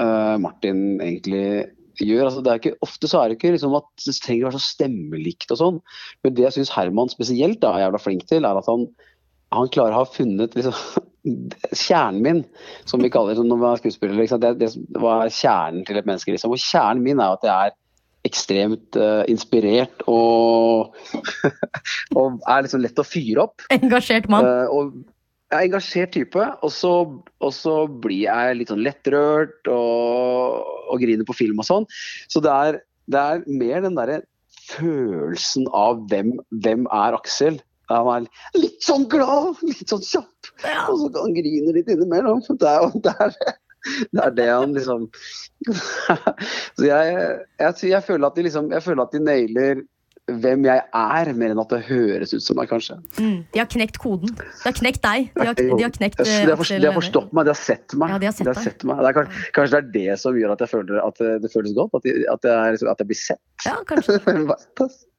uh, 0.03 0.35
Martin 0.41 1.01
egentlig 1.01 1.65
gjør 2.05 2.29
altså 2.29 2.41
det 2.45 2.51
er 2.51 2.61
ikke, 2.61 2.77
Ofte 2.85 3.09
så 3.11 3.21
er 3.21 3.29
det 3.29 3.37
ikke 3.37 3.53
liksom 3.55 3.75
at 3.77 3.87
det 4.05 4.15
trenger 4.23 4.47
å 4.47 4.49
være 4.49 4.59
så 4.59 4.73
stemmelikt 4.75 5.53
og 5.53 5.61
sånn, 5.61 5.77
men 6.23 6.35
det 6.37 6.45
jeg 6.47 6.57
syns 6.59 6.73
Herman 6.75 7.11
spesielt 7.11 7.61
da, 7.63 7.73
er 7.75 7.87
jævla 7.87 8.01
flink 8.01 8.25
til, 8.29 8.47
er 8.47 8.59
at 8.59 8.69
han, 8.69 8.87
han 9.55 9.71
klarer 9.73 9.97
å 9.97 10.03
ha 10.03 10.09
funnet 10.09 10.57
liksom 10.57 11.05
Kjernen 11.75 12.23
min, 12.23 12.39
som 12.87 13.01
vi 13.03 13.09
kaller 13.11 13.35
det 13.35 13.43
når 13.43 13.57
man 13.59 13.73
er 13.75 13.81
skuespiller. 13.81 14.15
Liksom, 14.15 14.39
det, 14.39 14.53
det, 14.61 14.69
hva 14.97 15.17
er 15.25 15.33
kjernen 15.35 15.83
til 15.85 15.99
et 15.99 16.07
menneske? 16.07 16.31
Liksom. 16.31 16.53
Og 16.55 16.63
kjernen 16.63 17.03
min 17.03 17.19
er 17.19 17.35
at 17.35 17.43
jeg 17.45 17.51
er 17.67 17.75
ekstremt 18.29 18.97
uh, 18.99 19.23
inspirert 19.31 20.03
og, 20.09 20.95
og 22.19 22.39
er 22.47 22.65
liksom 22.65 22.81
lett 22.83 23.03
å 23.03 23.05
fyre 23.05 23.45
opp. 23.45 23.67
Engasjert 23.75 24.31
mann. 24.31 24.47
Uh, 24.47 24.71
og 24.71 25.18
engasjert 25.55 26.13
type, 26.13 26.43
og 26.61 26.71
så, 26.73 26.91
og 27.41 27.53
så 27.55 27.75
blir 27.89 28.27
jeg 28.27 28.57
litt 28.59 28.73
sånn 28.73 28.83
lettrørt 28.85 29.69
og, 29.71 30.67
og 30.91 31.01
griner 31.01 31.27
på 31.27 31.37
film 31.37 31.61
og 31.61 31.67
sånn. 31.67 31.87
Så 32.29 32.41
det 32.45 32.53
er, 32.53 32.81
det 33.09 33.23
er 33.23 33.47
mer 33.47 33.81
den 33.85 33.97
derre 33.97 34.21
følelsen 34.69 35.65
av 35.73 36.03
hvem, 36.11 36.35
hvem 36.63 36.85
er 36.93 37.17
Aksel. 37.17 37.59
Han 37.89 38.09
er 38.13 38.27
litt 38.59 38.83
sånn 38.85 39.07
glad, 39.09 39.57
litt 39.65 39.89
sånn 39.89 40.05
kjapp, 40.05 40.51
og 40.91 40.99
så 41.01 41.07
kan 41.09 41.23
han 41.25 41.37
grine 41.39 41.73
litt 41.73 41.89
innimellom. 41.89 42.43
Det 42.45 42.69
er, 42.69 42.85
det 43.05 43.15
er, 43.25 43.55
det 44.13 44.25
er 44.27 44.35
det 44.37 44.49
han 44.51 44.75
liksom 44.75 45.07
Så 46.77 46.85
jeg, 46.85 47.15
jeg, 47.59 47.73
jeg, 47.89 48.03
føler 48.05 48.27
at 48.27 48.37
de 48.37 48.45
liksom, 48.45 48.69
jeg 48.75 48.85
føler 48.85 49.03
at 49.03 49.15
de 49.15 49.23
nailer 49.23 49.81
hvem 50.43 50.65
jeg 50.67 50.81
er, 51.01 51.31
mer 51.33 51.53
enn 51.53 51.61
at 51.63 51.73
det 51.73 51.79
høres 51.89 52.33
ut 52.35 52.43
som 52.45 52.57
meg, 52.59 52.69
kanskje. 52.71 52.97
Mm, 53.19 53.37
de 53.53 53.61
har 53.61 53.69
knekt 53.73 53.99
koden. 54.01 54.31
De 54.37 54.65
har 54.67 54.75
knekt 54.77 55.01
deg. 55.05 55.29
De 55.35 55.47
har, 55.49 55.57
de 55.59 55.83
har 55.83 55.93
knekt 55.95 56.21
de, 56.21 56.29
har 56.49 56.59
forstått, 56.59 56.81
de 56.83 56.89
har 56.91 56.97
forstått 56.99 57.33
meg, 57.35 57.49
de 57.49 57.53
har 57.55 57.61
sett 57.61 57.97
meg. 57.99 58.13
Ja, 58.13 58.21
de 58.21 58.29
har 58.29 58.37
sett 58.37 58.47
de 58.47 58.53
har 58.53 58.63
sett 58.63 58.87
meg. 58.89 59.03
Det 59.03 59.11
er 59.11 59.19
kanskje, 59.57 59.69
det 59.69 59.83
er 59.83 59.91
det 60.13 60.19
som 60.21 60.39
gjør 60.39 60.55
at 60.55 60.65
jeg 60.65 60.73
føler 60.75 61.01
at 61.05 61.21
det, 61.23 61.35
det 61.45 61.53
føles 61.53 61.75
godt? 61.77 61.99
At, 61.99 62.07
de, 62.07 62.15
at, 62.31 62.49
jeg, 62.49 62.79
er- 62.83 62.91
at 62.93 63.03
jeg 63.05 63.11
blir 63.11 63.21
sett? 63.25 63.43
Ja, 63.67 63.77
kanskje. 63.89 64.19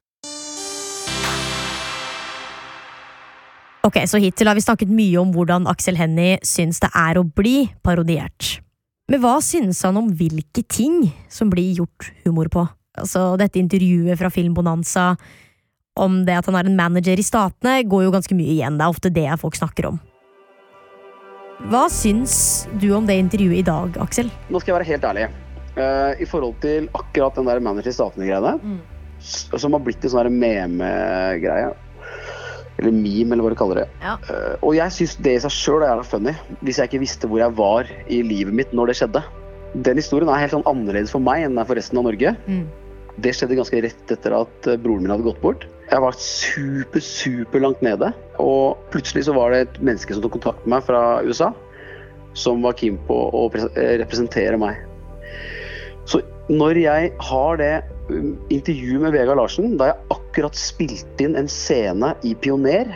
Ok, 3.81 3.95
så 4.05 4.19
Hittil 4.21 4.45
har 4.45 4.53
vi 4.53 4.61
snakket 4.61 4.91
mye 4.93 5.17
om 5.17 5.31
hvordan 5.33 5.65
Aksel 5.69 5.97
Hennie 5.97 6.35
syns 6.45 6.77
det 6.83 6.91
er 6.93 7.17
å 7.17 7.23
bli 7.25 7.63
parodiert. 7.81 8.59
Men 9.09 9.23
hva 9.23 9.39
synes 9.43 9.81
han 9.83 9.97
om 9.97 10.11
hvilke 10.15 10.61
ting 10.69 11.07
som 11.33 11.49
blir 11.49 11.73
gjort 11.81 12.11
humor 12.23 12.47
på? 12.53 12.67
Altså, 13.01 13.31
dette 13.41 13.59
intervjuet 13.61 14.19
fra 14.19 14.31
Filmbonanza 14.33 15.11
om 15.99 16.21
det 16.25 16.37
at 16.39 16.47
han 16.47 16.55
er 16.55 16.69
en 16.69 16.77
manager 16.77 17.19
i 17.19 17.25
Statene, 17.25 17.81
går 17.83 18.05
jo 18.05 18.13
ganske 18.13 18.37
mye 18.37 18.53
igjen. 18.55 18.77
Det 18.79 18.85
er 18.85 18.93
ofte 18.95 19.11
det 19.13 19.27
folk 19.41 19.57
snakker 19.59 19.89
om. 19.91 19.99
Hva 21.69 21.85
syns 21.93 22.65
du 22.81 22.87
om 22.97 23.05
det 23.05 23.19
intervjuet 23.21 23.59
i 23.59 23.67
dag, 23.67 23.97
Aksel? 24.01 24.31
Nå 24.49 24.61
skal 24.61 24.71
jeg 24.71 24.77
være 24.79 24.89
helt 24.93 25.05
ærlig. 25.11 25.27
Uh, 25.75 26.17
I 26.19 26.25
forhold 26.27 26.57
til 26.63 26.87
akkurat 26.97 27.37
den 27.37 27.47
der 27.47 27.61
manager 27.63 27.91
i 27.91 27.95
statene-greiene, 27.95 28.55
mm. 28.57 28.79
som 29.61 29.75
har 29.75 29.83
blitt 29.85 30.03
en 30.07 30.13
sånn 30.15 30.39
meme-greie, 30.41 31.69
eller 32.81 32.95
meme, 32.95 33.35
eller 33.35 33.45
hva 33.45 33.53
du 33.53 33.59
kaller 33.59 33.83
det. 33.83 33.85
Ja. 34.01 34.17
Uh, 34.25 34.55
og 34.57 34.75
jeg 34.79 34.95
syns 34.97 35.15
det 35.21 35.37
i 35.37 35.43
seg 35.43 35.53
sjøl 35.53 35.85
er 35.85 35.93
jævla 35.93 36.07
funny, 36.15 36.35
hvis 36.63 36.81
jeg 36.81 36.89
ikke 36.89 37.03
visste 37.05 37.29
hvor 37.29 37.43
jeg 37.43 37.55
var 37.59 37.91
i 38.09 38.23
livet 38.25 38.57
mitt 38.57 38.73
når 38.75 38.91
det 38.91 38.97
skjedde. 39.03 39.23
Den 39.85 40.01
historien 40.01 40.31
er 40.31 40.41
helt 40.41 40.55
sånn 40.55 40.67
annerledes 40.67 41.13
for 41.13 41.23
meg 41.23 41.45
enn 41.45 41.53
den 41.53 41.61
er 41.61 41.69
for 41.69 41.79
resten 41.79 42.01
av 42.01 42.09
Norge. 42.09 42.33
Mm. 42.49 42.65
Det 43.21 43.33
skjedde 43.35 43.57
ganske 43.59 43.81
rett 43.85 44.13
etter 44.13 44.33
at 44.35 44.69
eh, 44.69 44.79
broren 44.81 45.05
min 45.05 45.13
hadde 45.13 45.27
gått 45.27 45.41
bort. 45.43 45.65
Jeg 45.91 46.01
var 46.03 46.15
super, 46.17 47.03
super 47.03 47.63
langt 47.63 47.81
nede. 47.85 48.11
Og 48.41 48.79
plutselig 48.93 49.27
så 49.27 49.35
var 49.35 49.51
det 49.51 49.65
et 49.65 49.81
menneske 49.83 50.15
som 50.15 50.23
tok 50.23 50.37
kontakt 50.39 50.63
med 50.65 50.77
meg 50.77 50.87
fra 50.87 51.01
USA, 51.27 51.51
som 52.37 52.63
var 52.65 52.77
keen 52.79 52.97
på 53.09 53.17
å 53.35 53.45
eh, 53.59 53.97
representere 54.01 54.59
meg. 54.61 54.79
Så 56.09 56.23
når 56.49 56.79
jeg 56.81 57.11
har 57.27 57.59
det 57.61 57.73
um, 58.09 58.33
intervjuet 58.51 59.03
med 59.03 59.13
Vegard 59.15 59.39
Larsen, 59.39 59.75
da 59.79 59.91
jeg 59.91 60.15
akkurat 60.15 60.57
spilte 60.57 61.27
inn 61.27 61.37
en 61.39 61.49
scene 61.51 62.15
i 62.27 62.33
Pioner, 62.41 62.89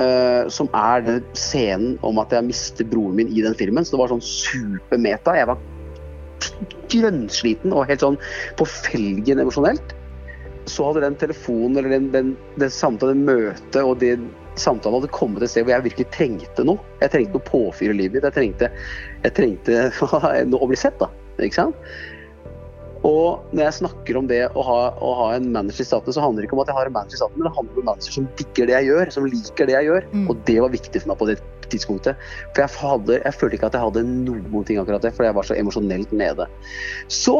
uh, 0.00 0.48
som 0.52 0.70
er 0.72 1.04
den 1.04 1.20
scenen 1.36 1.98
om 2.06 2.22
at 2.22 2.32
jeg 2.32 2.48
mister 2.48 2.88
broren 2.88 3.18
min 3.18 3.34
i 3.34 3.44
den 3.44 3.58
filmen, 3.58 3.84
så 3.84 3.96
det 3.96 4.02
var 4.04 4.14
sånn 4.14 4.24
supermeta. 4.24 5.36
Jeg 5.36 5.50
var 5.52 5.60
grønnsliten 6.92 7.74
og 7.74 7.86
helt 7.90 8.04
sånn 8.04 8.18
på 8.58 8.66
felgen 8.70 9.42
emosjonelt. 9.42 9.94
Så 10.66 10.88
hadde 10.88 11.04
den 11.04 11.18
telefonen 11.20 11.78
eller 11.78 11.94
den, 11.94 12.10
den, 12.14 12.34
den 12.58 12.72
samtalen, 12.72 13.22
det 13.22 13.36
møtet 13.36 13.80
og 13.82 14.00
det 14.02 14.16
samtalen 14.58 14.98
hadde 14.98 15.12
kommet 15.14 15.44
et 15.44 15.52
sted 15.52 15.66
hvor 15.66 15.76
jeg 15.76 15.86
virkelig 15.90 16.08
trengte 16.14 16.66
noe. 16.66 16.82
Jeg 17.02 17.12
trengte 17.12 17.38
noe 17.38 17.46
påfyr 17.46 17.92
i 17.92 18.00
livet 18.00 18.18
mitt. 18.18 18.26
Jeg 18.26 18.36
trengte, 18.38 18.70
jeg 19.22 19.36
trengte 19.36 19.88
å 20.64 20.68
bli 20.70 20.80
sett, 20.80 20.98
da. 21.02 21.10
Ikke 21.44 21.60
sant? 21.60 21.88
Og 23.06 23.52
når 23.52 23.68
jeg 23.68 23.76
snakker 23.82 24.16
om 24.18 24.28
det 24.30 24.40
å 24.56 24.62
ha, 24.66 24.78
å 25.04 25.10
ha 25.20 25.26
en 25.36 25.50
manager 25.54 25.84
i 25.84 25.86
staten, 25.86 26.14
så 26.14 26.22
handler 26.24 26.42
det 26.42 26.48
ikke 26.48 26.56
om 26.56 26.62
at 26.64 26.72
jeg 26.72 26.78
har 26.78 26.88
en 26.88 26.96
manager 26.96 27.18
i 27.18 27.20
staten, 27.20 27.38
men 27.38 27.46
det 27.46 27.54
handler 27.58 27.76
om 27.76 27.82
en 27.82 27.88
manager 27.92 28.16
som 28.16 28.28
digger 28.40 28.70
det 28.70 28.74
jeg 28.74 28.88
gjør, 28.88 29.12
som 29.14 29.28
liker 29.30 29.68
det 29.68 29.76
jeg 29.76 29.88
gjør. 29.90 30.08
Og 30.24 30.40
det 30.48 30.56
var 30.64 30.74
viktig 30.74 31.02
for 31.02 31.12
meg 31.12 31.20
på 31.20 31.28
det 31.30 31.36
tidspunktet. 31.72 32.18
For 32.54 32.64
jeg, 32.64 32.74
hadde, 32.80 33.20
jeg 33.24 33.38
følte 33.38 33.58
ikke 33.58 33.70
at 33.70 33.78
jeg 33.78 33.86
hadde 33.86 34.04
noen 34.08 34.66
ting 34.68 34.80
akkurat 34.80 35.04
det, 35.04 35.14
for 35.16 35.26
jeg 35.26 35.36
var 35.36 35.48
så 35.48 35.56
emosjonelt 35.58 36.12
nede. 36.16 36.48
Så 37.12 37.38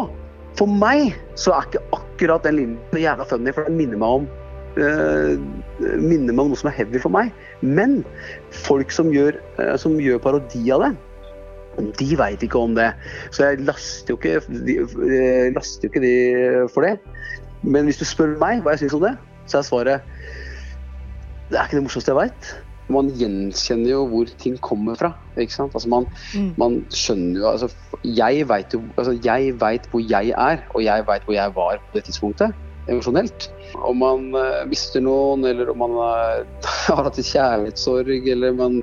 for 0.56 0.70
meg 0.70 1.14
så 1.36 1.52
er 1.52 1.68
ikke 1.68 1.84
akkurat 1.96 2.46
den 2.46 2.58
linjen 2.60 2.82
så 2.92 3.02
jævla 3.02 3.28
funny, 3.28 3.52
for 3.54 3.68
den 3.68 3.78
minner 3.80 4.00
meg 4.00 4.20
om 4.20 4.28
øh, 4.80 5.34
minner 6.00 6.32
meg 6.32 6.46
om 6.46 6.52
noe 6.52 6.60
som 6.60 6.70
er 6.70 6.78
heavy 6.78 7.02
for 7.02 7.12
meg. 7.12 7.32
Men 7.60 8.00
folk 8.66 8.94
som 8.94 9.12
gjør, 9.14 9.38
øh, 9.60 9.74
som 9.80 9.98
gjør 10.00 10.22
parodi 10.24 10.64
av 10.74 10.86
det, 10.86 10.94
De 11.76 12.06
veit 12.16 12.40
ikke 12.40 12.56
om 12.56 12.72
det. 12.72 12.88
Så 13.36 13.50
jeg 13.50 13.66
laster 13.68 14.14
jo 14.14 14.16
ikke, 14.16 14.40
de, 14.64 14.78
eh, 14.80 15.50
laster 15.52 15.84
jo 15.84 15.90
ikke 15.90 16.00
de 16.00 16.68
for 16.72 16.86
det. 16.86 16.94
Men 17.60 17.84
hvis 17.84 18.00
du 18.00 18.06
spør 18.08 18.32
meg 18.40 18.62
hva 18.64 18.72
jeg 18.72 18.86
syns 18.86 18.96
om 18.96 19.04
det, 19.04 19.12
så 19.44 19.58
er 19.58 19.66
svaret 19.68 20.14
det 21.50 21.58
er 21.58 21.68
ikke 21.68 21.78
det 21.78 21.84
morsomste 21.84 22.10
jeg 22.10 22.18
veit. 22.18 22.48
Man 22.92 23.10
gjenkjenner 23.18 23.90
jo 23.90 24.04
hvor 24.10 24.30
ting 24.38 24.58
kommer 24.62 24.98
fra. 24.98 25.12
ikke 25.36 25.54
sant? 25.54 25.74
Altså 25.74 25.90
man, 25.90 26.06
man 26.60 26.78
skjønner 26.94 27.40
jo 27.40 27.48
altså, 27.50 27.70
Jeg 28.04 28.46
veit 28.48 28.76
altså, 28.96 29.16
hvor 29.90 30.04
jeg 30.04 30.32
er, 30.36 30.62
og 30.74 30.84
jeg 30.84 31.08
veit 31.08 31.26
hvor 31.26 31.34
jeg 31.34 31.56
var 31.56 31.82
på 31.82 31.98
det 31.98 32.06
tidspunktet 32.10 32.62
emosjonelt. 32.90 33.50
Om 33.74 33.98
man 33.98 34.30
eh, 34.38 34.64
mister 34.70 35.02
noen, 35.02 35.44
eller 35.48 35.70
om 35.72 35.82
man 35.82 35.98
eh, 36.06 36.64
har 36.86 37.06
hatt 37.08 37.20
en 37.20 37.28
kjærlighetssorg, 37.28 38.28
eller 38.32 38.56
man 38.56 38.80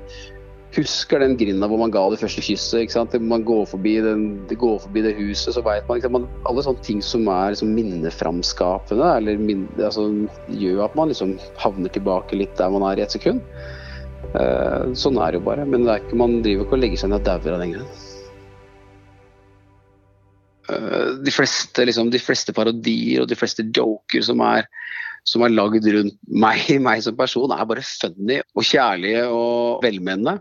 husker 0.74 1.22
den 1.22 1.36
grinda 1.38 1.68
hvor 1.70 1.78
man 1.78 1.92
ga 1.94 2.02
det 2.10 2.18
første 2.18 2.42
kysset. 2.42 2.80
ikke 2.82 2.96
sant? 2.96 3.14
Man 3.22 3.46
går 3.46 3.64
forbi, 3.70 3.94
den, 4.04 4.26
går 4.50 4.80
forbi 4.82 5.04
det 5.06 5.14
huset, 5.20 5.54
så 5.54 5.62
veit 5.64 5.86
man, 5.88 6.02
man 6.16 6.28
Alle 6.50 6.64
sånne 6.66 6.82
ting 6.86 7.02
som 7.04 7.28
er 7.30 7.54
liksom 7.54 7.72
minneframskapende, 7.76 9.12
eller 9.20 9.40
minne, 9.40 9.70
altså, 9.78 10.08
gjør 10.50 10.84
at 10.88 10.98
man 10.98 11.12
liksom 11.12 11.38
havner 11.62 11.94
tilbake 11.94 12.38
litt 12.38 12.56
der 12.58 12.74
man 12.74 12.86
er 12.90 13.00
i 13.00 13.06
et 13.06 13.14
sekund. 13.14 13.42
Eh, 14.34 14.90
sånn 14.98 15.20
er 15.20 15.34
det 15.34 15.40
jo 15.40 15.46
bare. 15.46 15.68
Men 15.68 15.86
det 15.86 15.94
er 15.94 16.02
ikke, 16.04 16.18
man 16.20 16.40
driver 16.44 16.66
ikke 16.66 16.78
og 16.78 16.84
legger 16.84 17.04
seg 17.04 17.12
ned 17.12 17.22
og 17.22 17.28
dauer 17.28 17.56
av 17.56 17.64
den 17.64 17.74
greia. 17.76 18.02
Eh, 20.72 21.08
de 21.24 21.34
fleste, 21.34 21.84
liksom, 21.84 22.10
de 22.12 22.22
fleste 22.22 22.54
parodier 22.56 23.24
og 23.24 23.28
de 23.28 23.36
fleste 23.36 23.66
joker 23.76 24.24
som 24.24 24.40
er, 24.46 24.64
som 25.28 25.44
er 25.44 25.52
lagd 25.52 25.84
rundt 25.92 26.16
meg, 26.28 26.64
meg 26.86 27.02
som 27.04 27.16
person, 27.18 27.52
er 27.52 27.68
bare 27.68 27.84
funny 27.84 28.40
og 28.54 28.64
kjærlige 28.64 29.26
og 29.28 29.84
velmenende. 29.84 30.38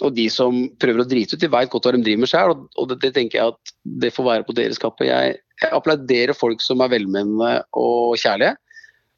Og 0.00 0.14
de 0.16 0.26
som 0.32 0.64
prøver 0.80 1.04
å 1.04 1.08
drite 1.08 1.36
ut, 1.36 1.42
de 1.42 1.52
veit 1.52 1.70
godt 1.72 1.88
hva 1.88 1.94
de 1.96 2.02
driver 2.06 2.24
med 2.24 2.32
sjøl, 2.32 2.56
og 2.56 2.90
det, 2.90 3.00
det 3.04 3.14
tenker 3.16 3.40
jeg 3.40 3.54
at 3.54 3.76
det 4.06 4.14
får 4.16 4.28
være 4.30 4.48
på 4.48 4.56
deres 4.56 4.80
kappe. 4.80 5.08
Jeg, 5.08 5.38
jeg 5.60 5.76
applauderer 5.76 6.36
folk 6.36 6.64
som 6.64 6.80
er 6.80 6.92
velmenende 6.96 7.60
og 7.76 8.16
kjærlige. 8.20 8.56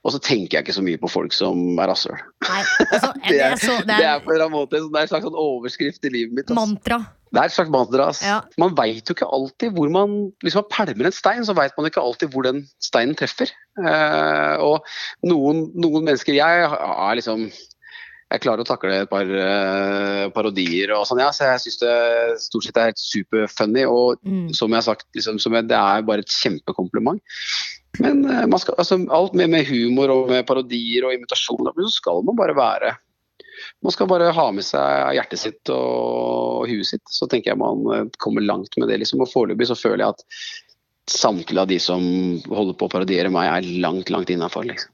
Og 0.03 0.11
så 0.11 0.19
tenker 0.19 0.57
jeg 0.59 0.65
ikke 0.67 0.75
så 0.75 0.83
mye 0.83 0.99
på 0.99 1.09
folk 1.13 1.35
som 1.37 1.61
er 1.79 1.87
rasshøl. 1.93 2.19
altså, 2.49 3.13
det, 3.29 3.37
er, 3.39 3.55
det 3.55 3.69
er- 3.71 3.85
det 3.87 3.99
er 4.09 4.23
på 4.25 4.33
en 4.33 4.35
eller 4.35 4.47
annen 4.49 4.57
måte 4.57 4.81
det 4.81 4.99
er 4.99 5.05
en 5.07 5.11
slags 5.13 5.27
sånn 5.29 5.37
overskrift 5.39 6.09
i 6.09 6.11
livet 6.11 6.35
mitt. 6.35 6.51
ass. 6.51 6.57
Mantra. 6.59 6.99
Det 7.33 7.41
er 7.41 7.49
et 7.49 7.55
slags 7.55 7.71
mantra. 7.73 8.09
Ja. 8.21 8.41
Man 8.61 8.75
veit 8.77 9.09
jo 9.09 9.15
ikke 9.15 9.29
alltid 9.33 9.73
hvor 9.79 9.89
man 9.95 10.17
Hvis 10.45 10.57
man 10.59 10.67
pælmer 10.75 11.07
en 11.09 11.15
stein, 11.17 11.45
så 11.49 11.55
veit 11.57 11.73
man 11.79 11.87
ikke 11.89 12.03
alltid 12.03 12.29
hvor 12.35 12.45
den 12.45 12.65
steinen 12.83 13.15
treffer. 13.17 13.49
Eh, 13.81 14.57
og 14.61 14.83
noen, 15.25 15.63
noen 15.81 16.05
mennesker 16.11 16.35
Jeg 16.37 16.67
er 16.67 17.15
liksom 17.21 17.47
jeg 18.33 18.41
klarer 18.47 18.63
å 18.65 18.65
takle 18.65 18.95
et 19.03 19.11
par 19.11 19.29
uh, 19.29 20.31
parodier 20.33 20.89
og 20.97 21.03
sånn, 21.05 21.19
ja, 21.21 21.27
så 21.37 21.51
jeg 21.51 21.61
syns 21.67 21.81
det 21.83 21.97
stort 22.41 22.65
sett 22.65 22.79
er 22.81 22.87
helt 22.89 23.03
superfunny. 23.03 23.83
Og 23.85 24.23
som 24.57 24.73
jeg 24.73 24.79
har 24.79 24.87
sagt, 24.87 25.05
liksom, 25.13 25.37
som 25.43 25.53
jeg, 25.59 25.67
det 25.69 25.77
er 25.77 26.07
bare 26.09 26.25
et 26.25 26.33
kjempekompliment. 26.41 27.21
Men 28.01 28.25
eh, 28.25 28.47
man 28.47 28.61
skal, 28.61 28.79
altså, 28.79 28.99
alt 29.13 29.35
med, 29.37 29.51
med 29.53 29.67
humor 29.69 30.13
og 30.15 30.31
med 30.33 30.47
parodier 30.49 31.07
og 31.07 31.17
imitasjoner, 31.17 31.75
så 31.77 31.97
skal 31.99 32.23
man 32.27 32.39
bare 32.39 32.57
være 32.57 32.95
Man 33.85 33.93
skal 33.95 34.09
bare 34.11 34.33
ha 34.35 34.47
med 34.55 34.65
seg 34.67 35.13
hjertet 35.17 35.39
sitt 35.39 35.71
og 35.71 36.65
huet 36.71 36.89
sitt. 36.89 37.05
Så 37.11 37.29
tenker 37.31 37.53
jeg 37.53 37.61
man 37.61 37.85
eh, 37.95 38.09
kommer 38.23 38.45
langt 38.45 38.79
med 38.81 38.89
det. 38.89 39.03
liksom, 39.03 39.23
Og 39.23 39.31
foreløpig 39.31 39.69
så 39.71 39.79
føler 39.79 40.07
jeg 40.07 40.17
at 40.17 40.25
samtlige 41.11 41.61
av 41.61 41.69
de 41.69 41.79
som 41.83 42.03
holder 42.49 42.79
på 42.79 42.89
å 42.89 42.93
parodiere 42.93 43.31
meg, 43.33 43.51
er 43.51 43.81
langt, 43.85 44.11
langt 44.11 44.31
innafor. 44.31 44.65
Liksom. 44.71 44.91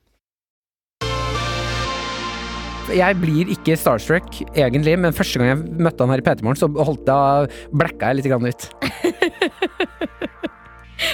Jeg 2.89 3.19
blir 3.21 3.51
ikke 3.53 3.77
starstruck, 3.77 4.41
egentlig, 4.57 4.97
men 4.97 5.13
første 5.13 5.39
gang 5.39 5.51
jeg 5.51 5.83
møtte 5.85 6.01
han 6.01 6.15
her 6.15 6.23
i 6.23 6.25
P3 6.25 6.47
Morgen, 6.47 6.57
så 6.57 6.71
holdt 6.73 7.11
jeg, 7.13 7.53
blacka 7.77 8.09
jeg 8.09 8.21
litt 8.21 8.31
grann 8.33 8.49
ut. 8.49 8.69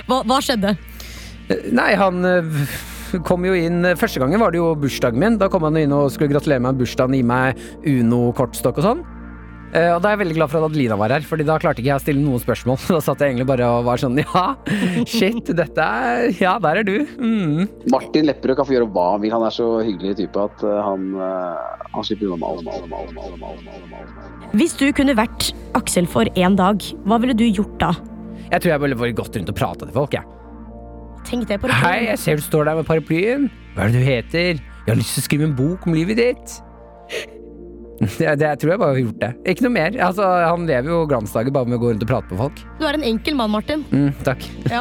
Hva, 0.09 0.23
hva 0.25 0.38
skjedde? 0.40 0.70
Nei, 1.75 1.91
han 2.01 2.25
øh, 2.25 2.63
kom 3.27 3.45
jo 3.45 3.53
inn 3.59 3.85
Første 4.01 4.23
gangen 4.23 4.41
var 4.41 4.55
det 4.55 4.63
jo 4.63 4.71
bursdagen 4.81 5.21
min. 5.21 5.37
Da 5.41 5.51
kom 5.53 5.67
han 5.69 5.77
inn 5.81 5.93
og 5.95 6.11
skulle 6.15 6.33
gratulere 6.33 6.63
meg 6.65 6.75
med 6.75 6.85
bursdagen, 6.85 7.19
gi 7.19 7.27
meg 7.27 7.61
Uno-kortstokk 7.85 8.81
og 8.81 8.89
sånn. 8.89 9.05
Eh, 9.75 9.91
Og 9.91 10.01
da 10.03 10.09
er 10.09 10.15
jeg 10.15 10.21
veldig 10.23 10.37
glad 10.37 10.51
for 10.53 10.63
at 10.63 10.71
Adelina 10.71 10.97
var 10.99 11.11
her, 11.11 11.25
Fordi 11.27 11.45
da 11.49 11.57
klarte 11.59 11.83
ikke 11.83 11.91
jeg 11.91 11.99
å 11.99 12.03
stille 12.05 12.23
noen 12.23 12.43
spørsmål. 12.43 12.79
Da 12.95 13.01
satt 13.03 13.25
jeg 13.25 13.33
egentlig 13.35 13.49
bare 13.51 13.67
og 13.75 13.89
var 13.89 13.99
sånn 13.99 14.21
Ja, 14.23 14.45
shit, 15.11 15.51
dette 15.51 15.83
er 15.83 16.29
Ja, 16.39 16.55
der 16.63 16.81
er 16.83 16.87
du. 16.87 16.95
Mm. 17.19 17.67
Martin 17.91 18.29
Lepperød 18.31 18.61
kan 18.61 18.69
få 18.69 18.77
gjøre 18.77 18.89
hva 18.95 19.09
han 19.17 19.25
vil. 19.25 19.35
Han 19.35 19.47
er 19.49 19.55
så 19.57 19.69
hyggelig 19.83 20.15
type 20.23 20.47
at 20.47 20.63
eh, 20.63 20.81
han, 20.87 21.11
eh, 21.19 21.83
han 21.97 22.07
slipper 22.07 22.31
unna 22.31 22.39
med 22.41 22.49
alle, 22.53 22.65
med 22.65 22.73
alle, 22.79 22.89
med 22.89 22.99
alle, 23.03 23.13
med 23.13 23.25
alle, 23.25 23.37
med 23.43 23.51
alle, 23.51 23.65
med 23.65 23.75
alle, 23.75 23.91
med 23.91 24.33
alle. 24.47 24.55
Hvis 24.55 24.77
du 24.79 24.87
kunne 24.95 25.19
vært 25.19 25.51
Aksel 25.75 26.07
for 26.07 26.31
én 26.39 26.55
dag, 26.61 26.79
hva 27.09 27.19
ville 27.23 27.35
du 27.35 27.45
gjort 27.49 27.75
da? 27.83 27.91
Jeg 28.53 28.61
tror 28.63 28.71
jeg 28.77 28.83
ville 28.85 29.01
vært 29.01 29.19
gått 29.19 29.37
rundt 29.41 29.51
og 29.51 29.59
prata 29.59 29.89
til 29.89 29.95
folk, 29.97 30.15
jeg. 30.15 30.31
Tenk 31.25 31.47
det 31.49 31.57
på 31.63 31.71
det. 31.71 31.77
Hei, 31.81 32.07
jeg 32.11 32.21
ser 32.21 32.41
du 32.41 32.45
står 32.45 32.69
der 32.69 32.81
med 32.81 32.89
paraplyen. 32.89 33.47
Hva 33.75 33.87
er 33.87 33.95
det 33.95 34.03
du 34.03 34.07
heter? 34.07 34.61
Jeg 34.85 34.91
har 34.91 34.99
lyst 35.01 35.17
til 35.17 35.23
å 35.23 35.27
skrive 35.29 35.47
en 35.49 35.55
bok 35.57 35.87
om 35.89 35.97
livet 35.97 36.21
ditt. 36.21 36.59
Det, 38.05 38.11
det, 38.19 38.43
jeg 38.43 38.59
tror 38.59 38.71
jeg 38.73 38.79
bare 38.83 38.91
har 38.91 38.99
gjort 38.99 39.21
det. 39.23 39.29
Ikke 39.49 39.65
noe 39.65 39.73
mer. 39.73 39.95
Altså, 40.03 40.27
han 40.27 40.65
lever 40.67 40.91
jo 40.91 40.97
glansdager 41.09 41.55
bare 41.55 41.71
med 41.71 41.79
å 41.79 41.81
gå 41.81 41.93
rundt 41.93 42.03
og 42.03 42.09
prate 42.11 42.35
med 42.35 42.41
folk. 42.43 42.59
Du 42.81 42.83
er 42.89 42.99
en 42.99 43.05
enkel 43.07 43.37
mann, 43.39 43.53
Martin. 43.55 43.85
Mm, 43.95 44.09
takk. 44.27 44.43
Ja. 44.67 44.81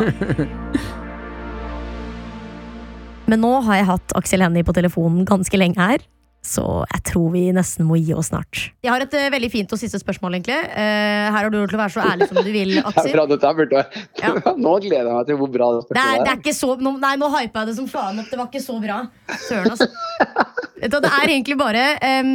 Men 3.29 3.43
nå 3.45 3.51
har 3.69 3.79
jeg 3.79 3.87
hatt 3.87 4.15
Aksel 4.17 4.43
Hennie 4.43 4.65
på 4.65 4.73
telefonen 4.75 5.29
ganske 5.29 5.61
lenge 5.61 5.77
her. 5.79 6.03
Så 6.43 6.63
jeg 6.91 7.03
tror 7.07 7.29
vi 7.31 7.41
nesten 7.55 7.85
må 7.87 7.95
gi 7.95 8.11
oss 8.19 8.27
snart. 8.33 8.65
Jeg 8.83 8.91
har 8.91 8.99
et 9.05 9.13
uh, 9.15 9.27
veldig 9.31 9.49
fint 9.53 9.71
og 9.71 9.79
siste 9.79 9.99
spørsmål, 10.01 10.33
egentlig. 10.35 10.57
Uh, 10.73 11.31
her 11.31 11.37
har 11.37 11.47
du 11.53 11.55
lov 11.55 11.69
til 11.71 11.77
å 11.77 11.81
være 11.85 11.93
så 11.95 12.03
ærlig 12.03 12.27
som 12.27 12.39
du 12.43 12.49
vil, 12.51 12.73
Aksel. 12.89 13.13
være- 13.15 14.57
Nå 14.65 14.73
gleder 14.83 15.07
jeg 15.07 15.15
meg 15.15 15.29
til 15.29 15.39
hvor 15.39 15.51
bra 15.53 15.69
det 15.77 15.85
Det 15.87 16.01
er, 16.03 16.17
det 16.25 16.33
er 16.33 16.41
ikke 16.41 16.55
så, 16.57 16.69
nå, 16.83 16.93
nei, 16.99 17.13
nå 17.21 17.29
hypa 17.31 17.63
jeg 17.63 17.71
det 17.71 17.77
som 17.79 17.87
faen 17.91 18.19
opp. 18.19 18.27
Det 18.33 18.39
var 18.41 18.49
ikke 18.51 18.63
så 18.65 18.75
bra. 18.83 18.99
Søren, 19.47 19.71
altså. 19.71 19.87
Det 20.83 20.99
er 20.99 21.31
egentlig 21.31 21.55
bare 21.55 21.83
um, 22.25 22.31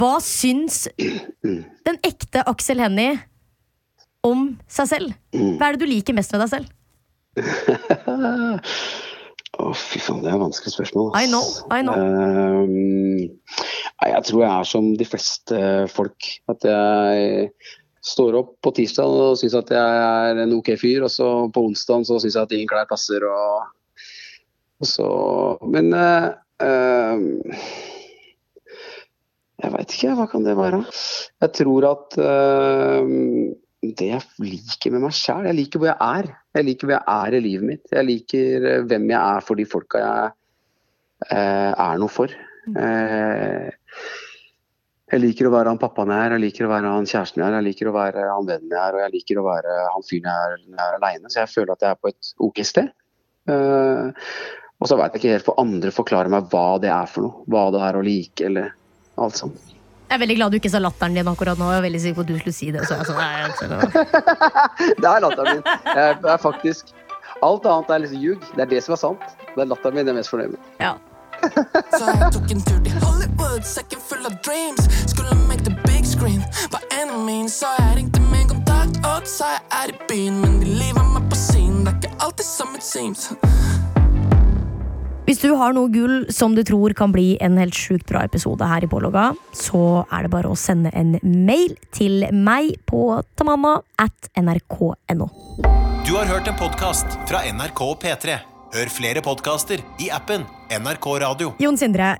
Hva 0.00 0.14
syns 0.24 0.86
den 0.96 1.98
ekte 2.06 2.40
Aksel 2.48 2.80
Hennie 2.80 3.18
om 4.24 4.54
seg 4.72 4.88
selv? 4.88 5.12
Hva 5.36 5.68
er 5.68 5.76
det 5.76 5.84
du 5.84 5.90
liker 5.92 6.16
mest 6.16 6.32
med 6.32 6.46
deg 6.46 6.50
selv? 6.56 6.72
Å, 9.56 9.72
fy 9.72 9.96
faen, 10.04 10.20
det 10.20 10.28
er 10.28 10.36
et 10.36 10.42
vanskelig 10.42 10.74
spørsmål. 10.74 11.14
I 11.16 11.24
know, 11.30 11.46
I 11.72 11.80
know. 11.80 11.96
Uh, 11.96 12.68
jeg 14.12 14.20
tror 14.28 14.44
jeg 14.44 14.52
er 14.52 14.66
som 14.68 14.84
de 15.00 15.06
fleste 15.08 15.56
folk. 15.94 16.20
At 16.52 16.60
jeg 16.68 17.48
står 18.04 18.36
opp 18.42 18.60
på 18.64 18.70
tirsdag 18.76 19.08
og 19.08 19.38
syns 19.40 19.56
at 19.58 19.72
jeg 19.72 19.88
er 20.04 20.34
en 20.44 20.52
ok 20.58 20.68
fyr, 20.80 21.00
og 21.08 21.12
så 21.12 21.48
på 21.54 21.64
onsdag 21.70 22.00
så 22.08 22.14
syns 22.20 22.36
jeg 22.36 22.44
at 22.44 22.52
ingen 22.56 22.70
klær 22.70 22.88
passer. 22.90 23.20
Og, 23.24 23.52
og 24.84 24.88
så 24.92 25.08
Men 25.72 25.86
uh, 25.96 26.28
uh, 26.62 27.18
jeg 29.58 29.74
veit 29.74 29.90
ikke, 29.96 30.14
hva 30.14 30.26
kan 30.30 30.44
det 30.46 30.54
være? 30.54 30.84
Jeg 31.42 31.50
tror 31.58 31.82
at 31.88 32.14
ehm, 32.22 33.58
det 33.82 34.08
jeg 34.10 34.22
liker 34.42 34.94
med 34.94 35.04
meg 35.06 35.14
sjæl 35.14 35.46
Jeg 35.46 35.56
liker 35.58 35.82
hvor 35.82 35.92
jeg 35.92 36.02
er. 36.02 36.28
Jeg 36.58 36.66
liker 36.66 36.88
hvor 36.88 36.96
jeg 36.96 37.14
er 37.14 37.36
i 37.38 37.42
livet 37.44 37.68
mitt. 37.68 37.84
Jeg 37.94 38.06
liker 38.08 38.68
eh, 38.72 38.86
hvem 38.90 39.10
jeg 39.12 39.18
er 39.20 39.44
for 39.46 39.60
de 39.60 39.66
folka 39.70 40.00
jeg 40.02 40.32
eh, 41.30 41.72
er 41.72 42.00
noe 42.02 42.10
for. 42.10 42.34
Eh, 42.68 43.68
jeg 45.08 45.22
liker 45.22 45.48
å 45.48 45.52
være 45.54 45.72
han 45.72 45.80
pappaen 45.80 46.10
jeg 46.12 46.26
er, 46.26 46.34
jeg 46.36 46.44
liker 46.44 46.66
å 46.66 46.72
være 46.74 46.90
han 46.92 47.06
kjæresten 47.08 47.40
jeg 47.40 47.48
er, 47.48 47.56
jeg 47.56 47.66
liker 47.70 47.88
å 47.88 47.94
være 47.94 48.26
han 48.28 48.48
vennen 48.50 48.74
jeg 48.74 48.82
er, 48.82 48.96
og 48.96 49.04
jeg 49.06 49.14
liker 49.14 49.40
å 49.40 49.46
være 49.46 49.76
han 49.94 50.04
fyren 50.04 50.28
jeg 50.28 50.42
er 50.42 50.58
når 50.58 50.82
jeg 50.82 50.84
er 50.88 50.98
aleine. 50.98 51.32
Så 51.32 51.40
jeg 51.40 51.54
føler 51.54 51.74
at 51.74 51.86
jeg 51.86 51.96
er 51.96 52.02
på 52.02 52.12
et 52.12 52.32
ok 52.48 52.62
sted. 52.66 52.92
Eh, 53.48 54.28
og 54.78 54.90
så 54.90 54.98
veit 54.98 55.14
jeg 55.14 55.22
ikke 55.22 55.34
helt 55.36 55.48
for 55.48 55.62
andre 55.62 55.94
forklarer 55.94 56.34
meg 56.34 56.50
hva 56.52 56.68
det 56.82 56.90
er 56.94 57.10
for 57.10 57.26
noe. 57.26 57.46
Hva 57.50 57.68
det 57.74 57.82
er 57.86 57.98
å 57.98 58.04
like, 58.04 58.50
eller 58.50 58.74
alt 59.18 59.38
sånt. 59.38 59.77
Jeg 60.08 60.16
er 60.16 60.20
veldig 60.22 60.36
glad 60.38 60.54
du 60.54 60.56
ikke 60.56 60.70
sa 60.72 60.80
latteren 60.80 61.16
din 61.18 61.28
akkurat 61.28 61.58
nå. 61.60 61.66
Jeg 61.68 61.82
er 61.82 61.84
veldig 61.84 61.98
sikker 62.00 62.16
på 62.16 62.24
at 62.24 62.30
du 62.30 62.38
skulle 62.38 62.56
si 62.56 62.70
det. 62.72 62.86
Så 62.88 62.96
jeg, 62.96 63.08
så, 63.10 63.16
nei, 63.18 63.42
Aksel, 63.44 63.74
Det 65.02 65.10
er 65.10 65.20
latteren 65.20 65.58
min. 65.58 65.66
Jeg 65.84 66.16
er 66.32 66.40
faktisk 66.40 66.94
Alt 67.44 67.66
annet 67.70 67.90
er 67.92 68.00
liksom 68.02 68.22
ljug. 68.24 68.46
Det 68.56 68.64
er 68.64 68.70
det 68.72 68.80
som 68.82 68.96
er 68.96 69.00
sant. 69.02 69.26
Det 69.52 69.62
er 69.62 69.68
latteren 69.68 69.98
min 69.98 70.08
jeg 70.08 70.14
er 70.14 70.16
mest 70.16 70.32
fornøyd 70.32 70.54
med. 70.56 70.72
Ja. 70.80 70.94
Så 71.92 72.00
jeg 72.08 72.30
tok 72.34 72.50
en 72.50 72.64
tur 72.66 72.80
til 72.82 72.96
Hollywood, 73.04 73.62
sekken 73.68 74.00
full 74.08 74.24
av 74.26 74.34
dreams. 74.46 74.88
Skulle 75.12 75.36
make 75.46 75.62
the 75.68 75.76
big 75.84 76.08
screen. 76.08 76.40
Enn 76.98 77.12
er 77.28 77.46
så 77.52 77.70
jeg 77.78 78.00
ringte 78.00 78.24
med 78.32 78.48
kontakt 78.50 78.98
og 79.06 79.28
sa 79.28 79.52
jeg 79.54 79.62
er 79.82 79.92
i 79.92 79.98
byen. 80.08 80.40
Men 80.42 80.58
de 80.64 80.72
lever 80.80 81.12
meg 81.12 81.28
på 81.30 81.38
scenen, 81.38 81.84
det 81.84 81.94
er 81.94 82.00
ikke 82.00 82.24
alltid 82.26 82.48
som 82.48 82.74
it 82.74 82.82
seems. 82.82 83.28
Hvis 85.28 85.42
du 85.44 85.50
har 85.60 85.74
noe 85.76 85.90
gull 85.92 86.22
som 86.32 86.54
du 86.56 86.62
tror 86.64 86.94
kan 86.96 87.12
bli 87.12 87.34
en 87.44 87.58
helt 87.60 87.76
sjukt 87.76 88.06
bra 88.08 88.22
episode 88.24 88.64
her 88.64 88.86
i 88.86 88.88
Pålogga, 88.88 89.34
så 89.52 90.06
er 90.08 90.24
det 90.24 90.30
bare 90.32 90.48
å 90.48 90.56
sende 90.56 90.88
en 90.96 91.18
mail 91.20 91.74
til 91.92 92.24
meg 92.32 92.78
på 92.88 93.02
tamanna 93.36 93.74
at 94.00 94.30
nrk.no. 94.40 95.26
Du 96.08 96.14
har 96.16 96.32
hørt 96.32 96.48
en 96.48 96.56
podkast 96.56 97.18
fra 97.28 97.42
NRK 97.44 97.82
og 97.84 97.98
P3. 98.00 98.38
Hør 98.72 98.94
flere 98.94 99.20
podkaster 99.20 99.84
i 100.00 100.08
appen 100.16 100.48
NRK 100.72 101.10
Radio. 101.20 101.52
Jon 101.60 101.76
Sindre, 101.76 102.14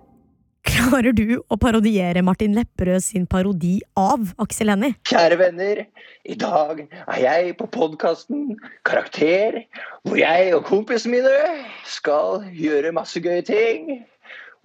Klarer 0.69 1.15
du 1.17 1.39
å 1.41 1.57
parodiere 1.61 2.21
Martin 2.25 2.55
Lepperød 2.57 3.05
sin 3.05 3.25
parodi 3.31 3.79
av 3.99 4.35
Aksel 4.43 4.73
Hennie? 4.73 4.97
Kjære 5.09 5.39
venner, 5.41 5.81
i 6.29 6.37
dag 6.39 6.83
er 6.85 7.21
jeg 7.23 7.55
på 7.59 7.69
podkasten 7.73 8.53
Karakter, 8.89 9.63
hvor 10.05 10.21
jeg 10.21 10.53
og 10.57 10.67
kompisene 10.69 11.17
mine 11.17 11.65
skal 11.89 12.45
gjøre 12.53 12.93
masse 12.97 13.23
gøye 13.25 13.45
ting. 13.47 14.03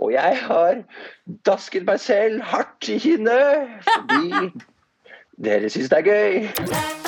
Og 0.01 0.11
jeg 0.15 0.41
har 0.47 0.83
dasket 1.47 1.87
meg 1.87 2.01
selv 2.03 2.43
hardt 2.51 2.91
i 2.91 2.99
kinnet 3.03 3.87
fordi 3.87 4.51
dere 5.47 5.71
syns 5.71 5.93
det 5.93 6.03
er 6.03 6.11
gøy. 6.11 7.02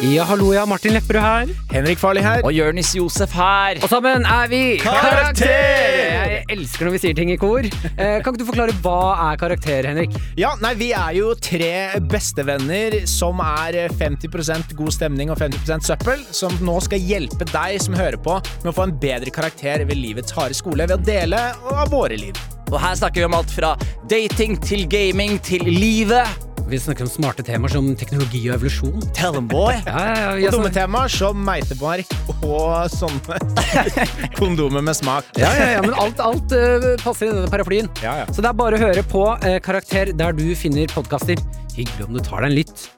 Ja, 0.00 0.24
hallo, 0.24 0.54
ja. 0.54 0.62
Martin 0.64 0.94
Lepperød 0.96 1.20
her. 1.20 1.50
Henrik 1.68 1.98
Farli 2.00 2.22
her. 2.24 2.40
Og 2.48 2.54
Jørnis 2.56 2.94
Josef 2.96 3.34
her. 3.36 3.76
Og 3.84 3.90
sammen 3.92 4.24
er 4.24 4.48
vi 4.48 4.60
Karakter! 4.80 5.98
Jeg 6.30 6.46
elsker 6.54 6.88
når 6.88 6.94
vi 6.94 7.00
sier 7.02 7.18
ting 7.18 7.32
i 7.34 7.36
kor. 7.40 7.68
Eh, 7.68 8.16
kan 8.24 8.32
ikke 8.32 8.40
du 8.40 8.46
forklare 8.48 8.76
hva 8.80 8.96
er 9.26 9.36
karakter, 9.42 9.90
Henrik? 9.90 10.16
Ja, 10.40 10.54
nei, 10.64 10.72
Vi 10.80 10.88
er 10.96 11.12
jo 11.18 11.34
tre 11.36 12.00
bestevenner 12.08 12.96
som 13.10 13.44
er 13.44 13.92
50% 14.00 14.72
god 14.78 14.96
stemning 14.96 15.34
og 15.34 15.36
50% 15.42 15.90
søppel, 15.92 16.24
som 16.32 16.56
nå 16.64 16.80
skal 16.86 17.04
hjelpe 17.04 17.44
deg 17.52 17.76
som 17.84 18.00
hører 18.00 18.16
på, 18.24 18.40
med 18.64 18.72
å 18.72 18.76
få 18.80 18.88
en 18.88 18.96
bedre 19.04 19.28
karakter 19.36 19.84
ved 19.84 20.00
livets 20.00 20.32
harde 20.32 20.56
skole 20.56 20.88
ved 20.88 20.96
å 20.96 21.04
dele 21.12 21.50
av 21.76 21.92
våre 21.92 22.16
liv. 22.16 22.40
Og 22.70 22.78
her 22.80 22.96
snakker 22.96 23.20
vi 23.20 23.28
om 23.28 23.36
alt 23.36 23.52
fra 23.52 23.74
dating 24.08 24.56
til 24.64 24.88
gaming 24.88 25.36
til 25.44 25.68
livet. 25.68 26.48
Vi 26.70 26.78
snakker 26.78 27.02
om 27.02 27.10
smarte 27.10 27.42
temaer 27.42 27.72
som 27.74 27.86
teknologi 27.98 28.44
og 28.46 28.60
evolusjon. 28.60 29.00
Tell 29.16 29.32
them, 29.34 29.48
boy. 29.50 29.74
Ja, 29.88 30.02
ja, 30.38 30.46
Og 30.46 30.54
dumme 30.54 30.70
temaer 30.70 31.10
som 31.10 31.40
meitemark 31.42 32.12
og 32.46 32.92
sånne 32.94 33.40
kondomer 34.38 34.84
med 34.86 34.94
smak. 34.94 35.32
Ja, 35.40 35.50
ja, 35.58 35.66
ja, 35.74 35.82
men 35.82 35.98
alt, 35.98 36.22
alt 36.22 36.54
uh, 36.54 36.92
passer 37.02 37.26
i 37.26 37.34
denne 37.34 37.50
paraplyen. 37.50 37.90
Ja, 38.04 38.20
ja. 38.22 38.30
Så 38.30 38.38
det 38.38 38.52
er 38.52 38.58
bare 38.62 38.78
å 38.78 38.84
høre 38.84 39.02
på 39.02 39.26
uh, 39.34 39.50
Karakter 39.66 40.14
der 40.14 40.38
du 40.38 40.46
finner 40.54 40.86
podkaster. 40.94 41.42
Hyggelig 41.74 42.06
om 42.06 42.14
du 42.14 42.22
tar 42.22 42.46
deg 42.46 42.52
en 42.52 42.58
lytt. 42.62 42.88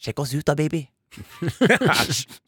Sjekk 0.00 0.24
oss 0.24 0.32
ut 0.32 0.48
da, 0.48 0.56
baby. 0.56 0.86